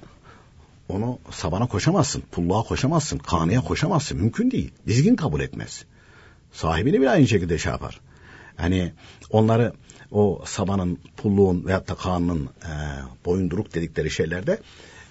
[0.89, 4.17] onu sabana koşamazsın, pulluğa koşamazsın, kanıya koşamazsın.
[4.17, 4.71] Mümkün değil.
[4.87, 5.85] Dizgin kabul etmez.
[6.51, 7.99] Sahibini bile aynı şekilde şey yapar.
[8.55, 8.93] Hani
[9.29, 9.73] onları
[10.11, 12.71] o sabanın, pulluğun veyahut da kanının e,
[13.25, 14.59] boyunduruk dedikleri şeylerde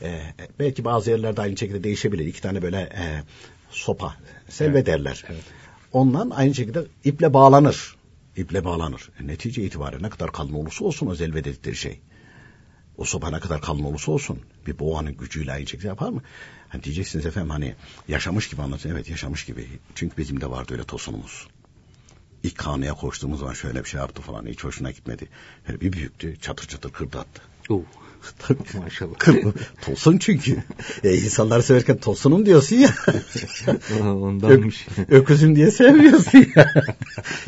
[0.04, 2.26] e, belki bazı yerlerde aynı şekilde değişebilir.
[2.26, 3.22] İki tane böyle e,
[3.70, 4.16] sopa,
[4.48, 5.24] selve derler.
[5.92, 7.96] Ondan aynı şekilde iple bağlanır.
[8.36, 9.10] İple bağlanır.
[9.20, 12.00] E, netice itibariyle ne kadar kalın olursa olsun o zelve dedikleri şey.
[12.96, 16.22] O sopa ne kadar kalın olursa olsun bir boğanın gücüyle aynı şekilde yapar mı?
[16.68, 17.74] Hani diyeceksiniz efendim hani
[18.08, 18.90] yaşamış gibi anlatın.
[18.90, 19.68] Evet yaşamış gibi.
[19.94, 21.48] Çünkü bizim de vardı öyle tosunumuz.
[22.42, 24.46] İlk kanıya koştuğumuz zaman şöyle bir şey yaptı falan.
[24.46, 25.28] Hiç hoşuna gitmedi.
[25.68, 26.36] Böyle bir büyüktü.
[26.40, 27.42] Çatır çatır kırdı attı.
[27.68, 27.82] Oo.
[28.38, 28.58] Tabii.
[28.84, 29.14] Maşallah.
[29.82, 30.56] Tosun çünkü.
[31.04, 32.90] e, insanları severken tosunum diyorsun ya.
[34.02, 34.86] Ondanmış.
[34.98, 36.74] Ö- öküzüm diye sevmiyorsun ya.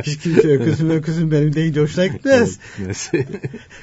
[0.03, 2.59] Hiç kimse öküzüm öküzüm benim deyince hoşuna gitmez.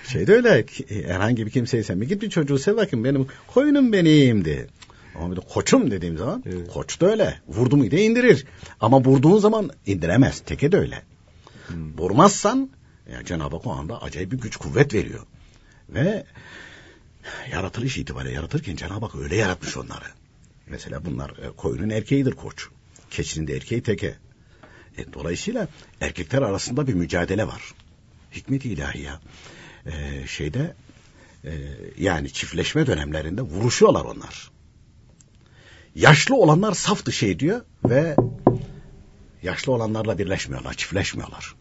[0.08, 0.66] şey de öyle.
[0.66, 2.06] ki, Herhangi bir kimseyi sevme.
[2.06, 4.68] Git bir çocuğu sev bakayım benim koyunum benim de.
[5.16, 6.68] Ama bir de koçum dediğim zaman Evet.
[6.74, 7.40] koç da öyle.
[7.48, 8.46] Vurdu mu indirir.
[8.80, 10.40] Ama vurduğun zaman indiremez.
[10.40, 11.02] Teke de öyle.
[11.98, 12.70] Vurmazsan
[13.12, 15.20] ya Cenab-ı Hak o anda acayip bir güç kuvvet veriyor.
[15.90, 16.24] Ve
[17.52, 20.06] yaratılış itibariyle yaratırken Cenab-ı Hak öyle yaratmış onları.
[20.68, 22.68] Mesela bunlar e, koyunun erkeğidir koç.
[23.10, 24.16] Keçinin de erkeği teke.
[24.98, 25.68] E, dolayısıyla
[26.02, 27.74] erkekler arasında bir mücadele var.
[28.32, 29.12] Hikmet-i ilahiye.
[29.86, 30.76] E, şeyde
[31.46, 31.52] e,
[31.98, 34.52] yani çiftleşme dönemlerinde vuruşuyorlar onlar.
[35.96, 38.16] Yaşlı olanlar saf dışı ediyor ve
[39.44, 41.56] yaşlı olanlarla birleşmiyorlar, çiftleşmiyorlar.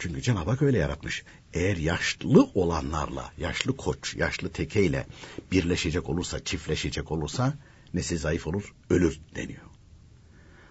[0.00, 1.24] Çünkü Cenab-ı Hak öyle yaratmış.
[1.54, 5.06] Eğer yaşlı olanlarla, yaşlı koç, yaşlı tekeyle
[5.52, 7.54] birleşecek olursa, çiftleşecek olursa
[7.94, 9.62] nesi zayıf olur, ölür deniyor.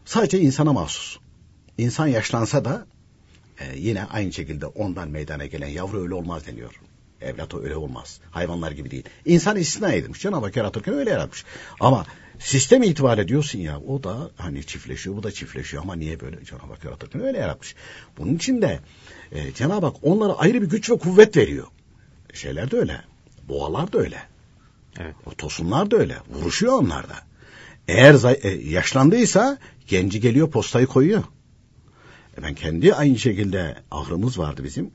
[0.05, 1.19] Sadece insana mahsus.
[1.77, 2.87] İnsan yaşlansa da
[3.59, 6.79] e, yine aynı şekilde ondan meydana gelen yavru öyle olmaz deniyor.
[7.21, 8.19] Evlat öyle olmaz.
[8.31, 9.03] Hayvanlar gibi değil.
[9.25, 10.21] İnsan istisna edilmiş.
[10.21, 11.45] Cenab-ı Hak yaratırken öyle yaratmış.
[11.79, 12.05] Ama
[12.39, 16.73] sistem itibariyle diyorsun ya o da hani çiftleşiyor bu da çiftleşiyor ama niye böyle Cenab-ı
[16.73, 17.75] Hak yaratırken öyle yaratmış.
[18.17, 18.79] Bunun için de
[19.31, 21.67] e, Cenab-ı Hak onlara ayrı bir güç ve kuvvet veriyor.
[22.33, 23.01] Şeyler de öyle.
[23.47, 24.23] Boğalar da öyle.
[24.99, 25.15] Evet.
[25.25, 26.17] O tosunlar da öyle.
[26.29, 27.15] Vuruşuyor onlar da.
[27.87, 29.57] Eğer e, yaşlandıysa
[29.87, 31.23] genci geliyor postayı koyuyor.
[32.37, 34.91] E, ben kendi aynı şekilde ahırımız vardı bizim.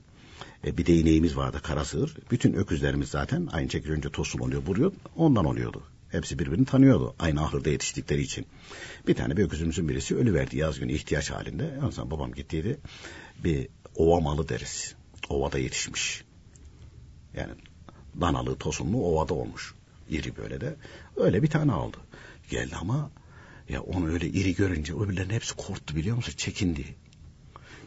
[0.67, 2.17] E, bir de ineğimiz vardı kara sığır.
[2.31, 4.93] Bütün öküzlerimiz zaten aynı şekilde önce tosun oluyor vuruyor.
[5.17, 5.83] Ondan oluyordu.
[6.11, 7.15] Hepsi birbirini tanıyordu.
[7.19, 8.47] Aynı ahırda yetiştikleri için.
[9.07, 11.71] Bir tane bir öküzümüzün birisi ölüverdi yaz günü ihtiyaç halinde.
[11.89, 12.79] O zaman babam gittiydi.
[13.45, 14.95] Bir ova malı deriz.
[15.29, 16.25] Ovada yetişmiş.
[17.35, 17.53] Yani
[18.21, 19.75] danalı tosunlu ovada olmuş.
[20.09, 20.77] İri böyle de.
[21.17, 21.97] Öyle bir tane aldı.
[22.51, 23.11] Geldi ama
[23.69, 26.35] ya onu öyle iri görünce öbürlerin hepsi korktu biliyor musun?
[26.37, 26.95] Çekindi.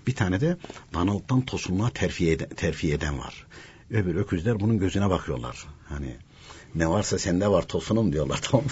[0.08, 0.58] Bir tane de
[0.94, 3.48] danalıktan tosunluğa terfi eden, terfi eden var.
[3.92, 5.66] Öbür öküzler bunun gözüne bakıyorlar.
[5.90, 6.16] Hani
[6.76, 8.66] ne varsa sende var tosunum diyorlar tamam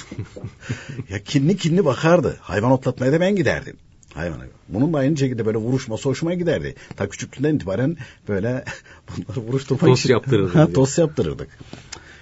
[1.10, 2.38] ya kinli kinli bakardı.
[2.42, 3.78] Hayvan otlatmaya da ben giderdim.
[4.16, 4.44] Hayvana.
[4.70, 6.76] Bununla aynı şekilde böyle vuruşması hoşuma giderdi.
[6.96, 7.98] Ta küçüklüğünden itibaren
[8.28, 8.66] böyle
[9.18, 10.14] bunları vuruşturmak Tost için.
[10.14, 10.74] yaptırırdın Ha.
[10.74, 11.50] Tost yaptırırdık.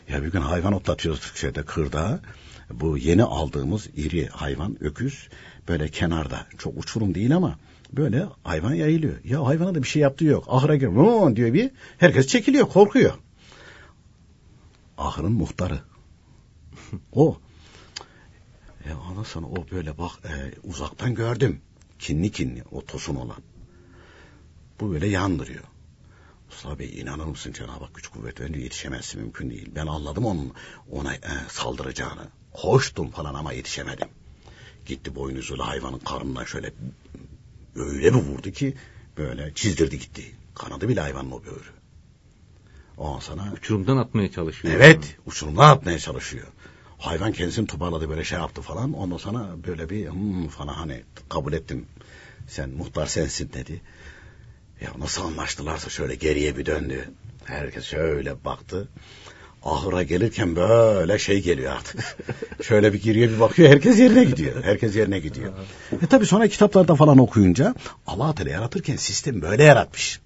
[0.10, 2.20] Ya bir gün hayvan otlatıyorduk şeyde kırda.
[2.72, 5.30] Bu yeni aldığımız iri hayvan öküz
[5.68, 7.58] böyle kenarda çok uçurum değil ama
[7.94, 9.14] böyle hayvan yayılıyor.
[9.24, 10.46] Ya hayvana da bir şey yaptığı yok.
[10.48, 11.72] Ahıra gir "Vuu!" diyor bir.
[11.98, 13.14] Herkes çekiliyor korkuyor.
[14.98, 15.80] Ahırın muhtarı.
[17.12, 17.38] o.
[18.90, 20.34] Ya ondan sonra o böyle bak e,
[20.64, 21.62] uzaktan gördüm.
[22.04, 23.44] Kinli kinli o tosun olan.
[24.80, 25.64] Bu böyle yandırıyor.
[26.50, 29.72] Mustafa Bey inanır mısın Cenab-ı Hak güç kuvvet verince yetişemezsin mümkün değil.
[29.76, 30.54] Ben anladım onun
[30.92, 32.28] ona e, saldıracağını.
[32.54, 34.08] Koştum falan ama yetişemedim.
[34.86, 36.74] Gitti boynuzuyla hayvanın karnından şöyle
[37.76, 38.76] öyle bir vurdu ki
[39.18, 40.36] böyle çizdirdi gitti.
[40.56, 41.72] Kanadı bile hayvanın o böğrü.
[42.98, 44.74] Ondan sonra Uçurumdan atmaya çalışıyor.
[44.78, 46.48] Evet, uçurumdan atmaya çalışıyor.
[47.04, 48.94] Hayvan kendisini toparladı böyle şey yaptı falan.
[48.94, 51.86] Ondan sonra böyle bir hmm falan hani kabul ettim.
[52.48, 53.82] Sen muhtar sensin dedi.
[54.82, 57.10] Ya nasıl anlaştılarsa şöyle geriye bir döndü.
[57.46, 58.88] Herkes şöyle baktı.
[59.64, 62.18] Ahıra gelirken böyle şey geliyor artık.
[62.62, 64.64] şöyle bir giriyor bir bakıyor herkes yerine gidiyor.
[64.64, 65.54] Herkes yerine gidiyor.
[66.02, 67.76] E tabi sonra kitaplarda falan okuyunca
[68.08, 70.20] Allah Teala yaratırken sistem böyle yaratmış.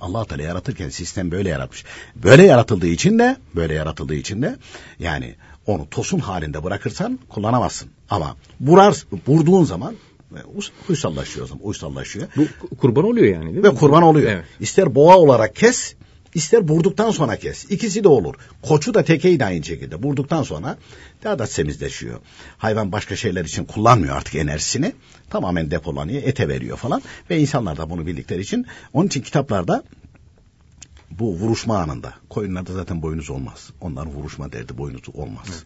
[0.00, 1.84] Allah Teala yaratırken sistem böyle yaratmış.
[2.16, 4.56] Böyle yaratıldığı için de böyle yaratıldığı için de
[4.98, 5.34] yani
[5.70, 7.88] onu tosun halinde bırakırsan kullanamazsın.
[8.10, 9.96] Ama vurar vurduğun zaman
[10.32, 10.40] e,
[10.88, 12.28] uysallaşıyor zaman uysallaşıyor.
[12.36, 13.64] Bu kurban oluyor yani değil mi?
[13.64, 14.32] Ve kurban oluyor.
[14.32, 14.44] Evet.
[14.60, 15.94] İster boğa olarak kes,
[16.34, 17.66] ister vurduktan sonra kes.
[17.70, 18.34] İkisi de olur.
[18.62, 19.96] Koçu da tekeyi de aynı şekilde.
[19.96, 20.78] Vurduktan sonra
[21.24, 22.20] daha da semizleşiyor.
[22.58, 24.92] Hayvan başka şeyler için kullanmıyor artık enerjisini.
[25.30, 27.02] Tamamen depolanıyor, ete veriyor falan.
[27.30, 28.66] Ve insanlar da bunu bildikleri için.
[28.92, 29.82] Onun için kitaplarda
[31.10, 32.14] bu vuruşma anında.
[32.28, 33.70] Koyunlarda zaten boynuz olmaz.
[33.80, 35.64] Onlar vuruşma derdi boynuzu olmaz.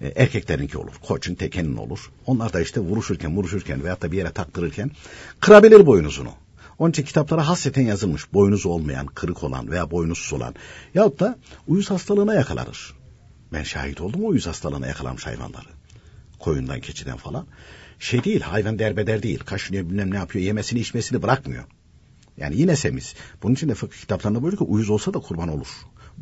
[0.00, 0.92] E, erkeklerinki olur.
[1.06, 2.10] Koçun tekenin olur.
[2.26, 4.90] Onlar da işte vuruşurken vuruşurken veyahut da bir yere taktırırken
[5.40, 6.30] kırabilir boynuzunu.
[6.78, 8.32] Onun için kitaplara hasreten yazılmış.
[8.32, 10.54] Boynuzu olmayan, kırık olan veya boynuzsuz olan.
[10.94, 12.94] Yahut da uyuz hastalığına yakalanır.
[13.52, 15.68] Ben şahit oldum o uyuz hastalığına yakalanmış hayvanları.
[16.38, 17.46] koyundan, keçiden falan.
[17.98, 19.38] Şey değil, hayvan derbeder değil.
[19.38, 21.64] Kaşınıyor bilmem ne yapıyor, yemesini içmesini bırakmıyor.
[22.36, 23.14] Yani yine semiz.
[23.42, 25.68] Bunun için de fıkıh kitaplarında böyle ki uyuz olsa da kurban olur.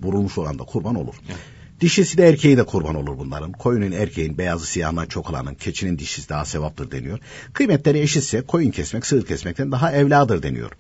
[0.03, 1.15] Vurulmuş olan da kurban olur.
[1.27, 1.39] Evet.
[1.83, 3.53] Dişisi de erkeği de kurban olur bunların.
[3.53, 7.19] Koyunun erkeğin beyazı siyahından çok olanın, keçinin dişisi daha sevaptır deniyor.
[7.53, 10.71] Kıymetleri eşitse koyun kesmek sığır kesmekten daha evladır deniyor.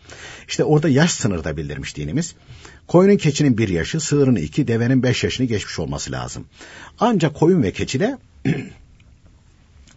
[0.48, 2.34] İşte orada yaş sınırı da bildirmiş dinimiz.
[2.86, 6.44] Koyunun keçinin bir yaşı, sığırın iki, devenin beş yaşını geçmiş olması lazım.
[7.00, 8.18] Ancak koyun ve keçi de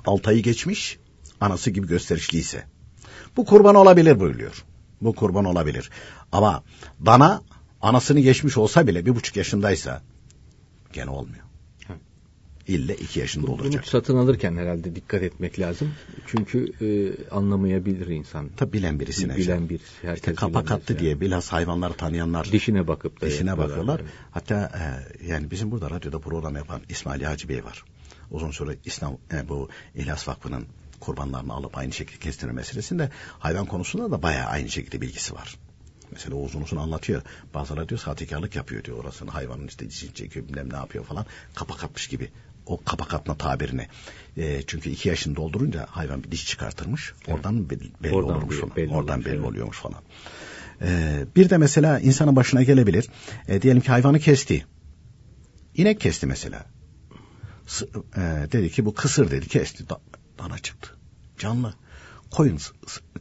[0.06, 0.98] altı ayı geçmiş,
[1.42, 2.64] anası gibi gösterişliyse.
[3.38, 4.64] Bu kurban olabilir buyuruyor.
[5.02, 5.90] Bu kurban olabilir.
[6.32, 6.64] Ama
[7.06, 7.42] dana
[7.82, 10.02] anasını geçmiş olsa bile bir buçuk yaşındaysa
[10.94, 11.46] gene olmuyor.
[12.68, 13.74] İlle iki yaşında olacak.
[13.74, 15.92] Bunu satın alırken herhalde dikkat etmek lazım.
[16.28, 16.88] Çünkü e,
[17.30, 18.50] anlamayabilir insan.
[18.58, 19.38] Tabi bilen birisine.
[19.38, 19.94] Bilen birisi.
[20.02, 21.02] Herkes işte kapak attı yani.
[21.02, 22.52] diye bilhas hayvanları tanıyanlar.
[22.52, 23.26] Dişine bakıp da.
[23.28, 24.00] Dişine bakıyorlar.
[24.00, 24.10] Yani.
[24.32, 24.72] Hatta
[25.22, 27.84] e, yani bizim burada radyoda program yapan İsmail Hacı Bey var.
[28.32, 30.66] Uzun süre İslam e, bu İhlas Vakfı'nın
[31.06, 35.58] kurbanlarını alıp aynı şekilde kestirme meselesinde hayvan konusunda da bayağı aynı şekilde bilgisi var.
[36.12, 37.22] Mesela uzun uzun anlatıyor.
[37.54, 39.32] Bazıları diyor sahtekarlık yapıyor diyor orasını.
[39.32, 41.26] Hayvanın işte dişini çekiyor bilmem ne yapıyor falan.
[41.56, 42.32] Kapak atmış gibi.
[42.66, 43.88] O kapak atma tabirini.
[44.38, 47.14] E, çünkü iki yaşını doldurunca hayvan bir diş çıkartırmış.
[47.28, 48.76] Oradan belli, belli Oradan olurmuş falan.
[48.76, 49.46] Belli Oradan olmuş, belli evet.
[49.46, 50.02] oluyormuş falan.
[50.82, 53.08] E, bir de mesela insanın başına gelebilir.
[53.48, 54.66] E, diyelim ki hayvanı kesti.
[55.76, 56.66] İnek kesti mesela.
[57.68, 59.90] S e, dedi ki bu kısır dedi kesti.
[59.90, 60.00] Da
[60.40, 60.95] dana çıktı.
[61.38, 61.74] Canlı.
[62.32, 62.60] Koyun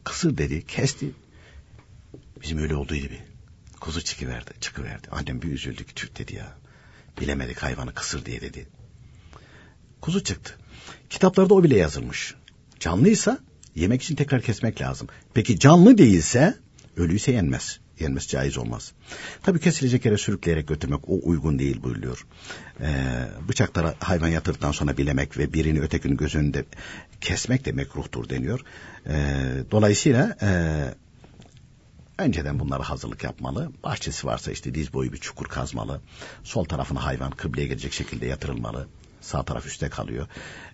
[0.03, 1.11] kısır dedi kesti
[2.41, 3.19] Bizim öyle olduğu gibi.
[3.79, 5.07] Kuzu çıkıverdi, çıkıverdi.
[5.11, 6.57] Annem bir üzüldük, tüh dedi ya.
[7.21, 8.67] Bilemedik hayvanı kısır diye dedi.
[10.01, 10.57] Kuzu çıktı.
[11.09, 12.35] Kitaplarda o bile yazılmış.
[12.79, 13.39] Canlıysa
[13.75, 15.07] yemek için tekrar kesmek lazım.
[15.33, 16.57] Peki canlı değilse
[16.97, 17.79] ölüyse yenmez.
[17.99, 18.91] Yenmesi caiz olmaz.
[19.43, 22.25] Tabii kesilecek yere sürükleyerek götürmek o uygun değil buyuruyor.
[22.81, 26.65] Ee, bıçaklara hayvan yatırdıktan sonra bilemek ve birini ötekinin göz önünde
[27.21, 28.59] kesmek de mekruhtur deniyor.
[29.07, 29.13] Ee,
[29.71, 30.49] dolayısıyla e,
[32.17, 33.71] Önceden bunlara hazırlık yapmalı.
[33.83, 36.01] Bahçesi varsa işte diz boyu bir çukur kazmalı.
[36.43, 38.87] Sol tarafına hayvan kıbleye gelecek şekilde yatırılmalı.
[39.21, 40.27] Sağ taraf üstte kalıyor.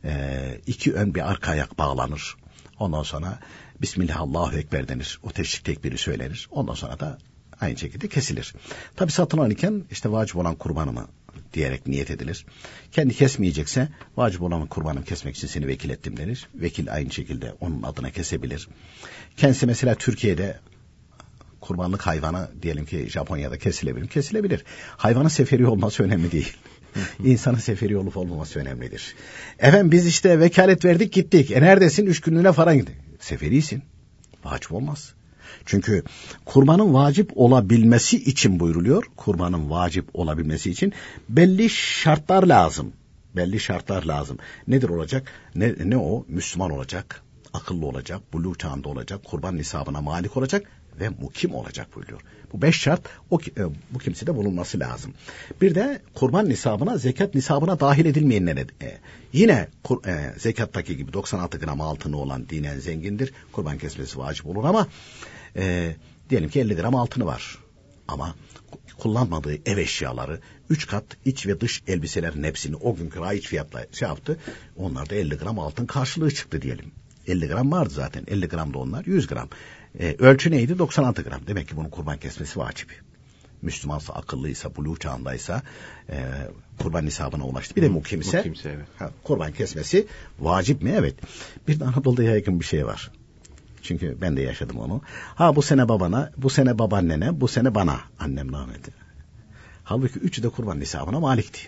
[0.03, 2.37] Ee, iki ön bir arka ayak bağlanır.
[2.79, 3.39] Ondan sonra
[3.81, 5.19] Bismillah Allahu Ekber denir.
[5.23, 6.47] O teşrik tekbiri söylenir.
[6.51, 7.17] Ondan sonra da
[7.61, 8.53] aynı şekilde kesilir.
[8.95, 11.07] Tabi satın alırken işte vacip olan kurbanımı
[11.53, 12.45] diyerek niyet edilir.
[12.91, 16.47] Kendi kesmeyecekse vacip olan kurbanım kesmek için seni vekil ettim denir.
[16.55, 18.67] Vekil aynı şekilde onun adına kesebilir.
[19.37, 20.59] Kendisi mesela Türkiye'de
[21.61, 24.07] kurbanlık hayvanı diyelim ki Japonya'da kesilebilir.
[24.07, 24.63] Kesilebilir.
[24.97, 26.53] Hayvanın seferi olması önemli değil.
[27.23, 29.15] İnsanın seferi olup olmaması önemlidir.
[29.59, 31.51] Efendim biz işte vekalet verdik gittik.
[31.51, 32.05] E neredesin?
[32.05, 33.10] Üç günlüğüne falan gittik.
[33.21, 33.83] Seferisin.
[34.43, 35.13] Vacip olmaz.
[35.65, 36.03] Çünkü
[36.45, 39.03] kurbanın vacip olabilmesi için buyruluyor.
[39.15, 40.93] Kurbanın vacip olabilmesi için
[41.29, 42.93] belli şartlar lazım.
[43.35, 44.37] Belli şartlar lazım.
[44.67, 45.31] Nedir olacak?
[45.55, 46.25] Ne, ne o?
[46.27, 50.63] Müslüman olacak, akıllı olacak, buluğ çağında olacak, kurban nisabına malik olacak
[50.99, 52.21] ve mukim olacak buyuruyor.
[52.53, 55.13] Bu beş şart o, e, bu kimsede bulunması lazım.
[55.61, 58.97] Bir de kurban nisabına, zekat nisabına dahil edilmeyenlere e,
[59.33, 63.33] yine kur, e, zekattaki gibi 96 gram altını olan dinen zengindir.
[63.51, 64.87] Kurban kesmesi vacip olur ama
[65.55, 65.95] e,
[66.29, 67.57] diyelim ki 50 gram altını var.
[68.07, 68.35] Ama
[68.97, 70.39] kullanmadığı ev eşyaları,
[70.69, 74.39] üç kat iç ve dış elbiselerin hepsini o günkü raiç fiyatla şey yaptı.
[74.77, 76.91] Onlar da 50 gram altın karşılığı çıktı diyelim.
[77.27, 78.23] 50 gram vardı zaten.
[78.27, 79.49] 50 gram da onlar 100 gram.
[79.99, 80.79] E, ölçü neydi?
[80.79, 81.47] 96 gram.
[81.47, 83.01] Demek ki bunun kurban kesmesi vacip.
[83.61, 85.61] Müslümansa, akıllıysa, buluğ çağındaysa
[86.09, 86.25] e,
[86.79, 87.75] kurban nisabına ulaştı.
[87.75, 88.85] Bir de mukimse, mukimse evet.
[88.99, 90.07] ha, kurban kesmesi
[90.39, 90.93] vacip mi?
[90.97, 91.15] Evet.
[91.67, 93.11] Bir de Anadolu'da yaygın bir şey var.
[93.81, 95.01] Çünkü ben de yaşadım onu.
[95.35, 97.99] Ha bu sene babana, bu sene babaannene, bu sene bana.
[98.19, 98.93] Annem rahmetli.
[99.83, 101.61] Halbuki üçü de kurban nisabına malikti.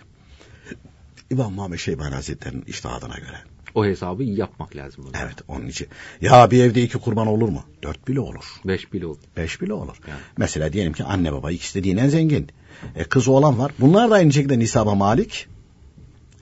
[1.30, 3.38] İmam Muhammed Şeybani Hazretleri'nin iştihadına göre.
[3.76, 5.03] O hesabı iyi yapmak lazım.
[5.05, 5.17] Burada.
[5.24, 5.88] Evet onun için.
[6.21, 7.63] Ya bir evde iki kurban olur mu?
[7.84, 8.45] Dört bile olur.
[8.65, 9.17] Beş bile olur.
[9.38, 9.97] Beş bile olur.
[10.07, 10.19] Yani.
[10.38, 12.47] Mesela diyelim ki anne baba ikisi de dinen zengin.
[12.95, 13.71] E, kız oğlan var.
[13.80, 15.47] Bunlar da aynı şekilde nisaba malik.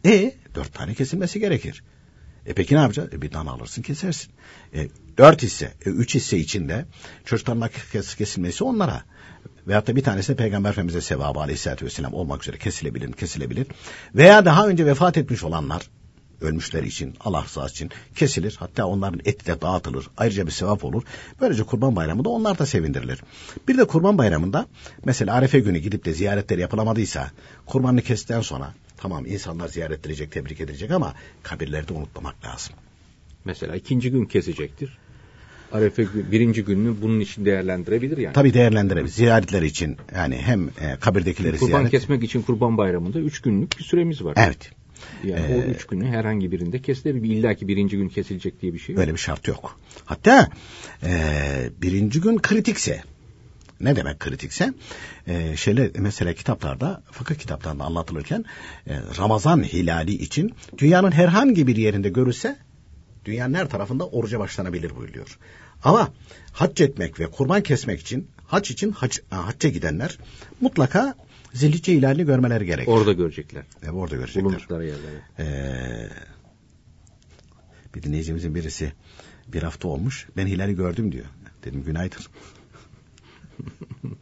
[0.05, 1.83] E dört tane kesilmesi gerekir.
[2.45, 3.13] E peki ne yapacağız?
[3.13, 4.31] E bir tane alırsın kesersin.
[4.73, 6.85] E, dört hisse, e, üç hisse içinde
[7.25, 9.03] çocukların kes, kesilmesi onlara.
[9.67, 13.67] Veyahut da bir tanesi de Peygamber Efendimiz'e sevabı aleyhissalatü vesselam olmak üzere kesilebilir, kesilebilir.
[14.15, 15.89] Veya daha önce vefat etmiş olanlar
[16.41, 18.55] ölmüşler için, Allah rızası için kesilir.
[18.59, 20.07] Hatta onların eti de dağıtılır.
[20.17, 21.03] Ayrıca bir sevap olur.
[21.41, 23.23] Böylece kurban bayramında onlar da sevindirilir.
[23.67, 24.67] Bir de kurban bayramında
[25.05, 27.31] mesela Arefe günü gidip de ziyaretleri yapılamadıysa
[27.65, 31.13] kurbanını kestikten sonra tamam insanlar ziyaret edilecek, tebrik edilecek ama
[31.43, 32.75] kabirlerde unutmamak lazım.
[33.45, 34.97] Mesela ikinci gün kesecektir.
[35.71, 38.33] Arefe birinci gününü bunun için değerlendirebilir yani.
[38.33, 39.11] Tabii değerlendirebilir.
[39.11, 41.85] Ziyaretler için yani hem e, kabirdekileri kurban ziyaret.
[41.85, 44.33] Kurban kesmek için kurban bayramında üç günlük bir süremiz var.
[44.37, 44.71] Evet.
[45.23, 47.35] Yani Ee, o üç günü herhangi birinde kesilebilir.
[47.35, 49.01] İlla ki birinci gün kesilecek diye bir şey yok.
[49.01, 49.79] Öyle bir şart yok.
[50.05, 50.49] Hatta
[51.03, 51.11] e,
[51.81, 53.03] birinci gün kritikse
[53.81, 54.73] ne demek kritikse?
[55.27, 58.45] E, şeyle mesela kitaplarda, fıkıh kitaplarında anlatılırken
[58.87, 62.57] e, Ramazan hilali için dünyanın herhangi bir yerinde görülse
[63.25, 65.37] dünyanın her tarafında oruca başlanabilir buyuruyor.
[65.83, 66.09] Ama
[66.51, 70.17] hac etmek ve kurban kesmek için hac için hac, hacca gidenler
[70.61, 71.15] mutlaka
[71.53, 72.91] Zilhicce hilalini görmeleri gerekir.
[72.91, 73.63] Orada görecekler.
[73.83, 74.43] Evet, orada görecekler.
[74.43, 75.21] Bulundukları yerlere.
[75.39, 76.09] Ee,
[77.95, 78.93] bir dinleyicimizin birisi
[79.47, 80.27] bir hafta olmuş.
[80.37, 81.25] Ben hilali gördüm diyor.
[81.63, 82.21] Dedim günaydın.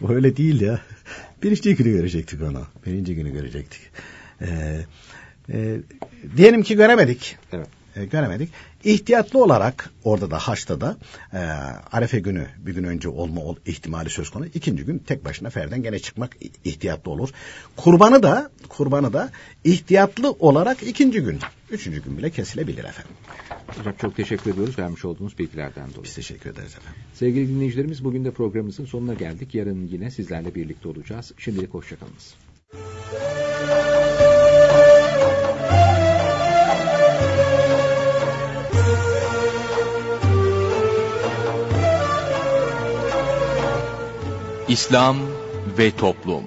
[0.00, 0.80] Bu öyle değil ya.
[1.42, 2.66] Birinci günü görecektik onu.
[2.86, 3.80] Birinci günü görecektik.
[4.40, 4.80] Ee,
[5.52, 5.80] e,
[6.36, 7.36] diyelim ki göremedik.
[7.52, 7.68] Evet.
[7.96, 8.50] E, göremedik.
[8.84, 10.96] İhtiyatlı olarak orada da Haç'ta da
[11.32, 11.36] e,
[11.92, 14.50] Arefe günü bir gün önce olma ol, ihtimali söz konusu.
[14.54, 17.30] İkinci gün tek başına ferden gene çıkmak ihtiyatlı olur.
[17.76, 19.30] Kurbanı da kurbanı da
[19.64, 21.38] ihtiyatlı olarak ikinci gün,
[21.70, 23.12] üçüncü gün bile kesilebilir efendim.
[23.78, 26.04] Hocam çok teşekkür ediyoruz vermiş olduğunuz bilgilerden dolayı.
[26.04, 27.00] Biz teşekkür ederiz efendim.
[27.14, 29.54] Sevgili dinleyicilerimiz bugün de programımızın sonuna geldik.
[29.54, 31.32] Yarın yine sizlerle birlikte olacağız.
[31.38, 32.34] Şimdilik hoşçakalınız.
[44.70, 45.16] İslam
[45.78, 46.44] ve Toplum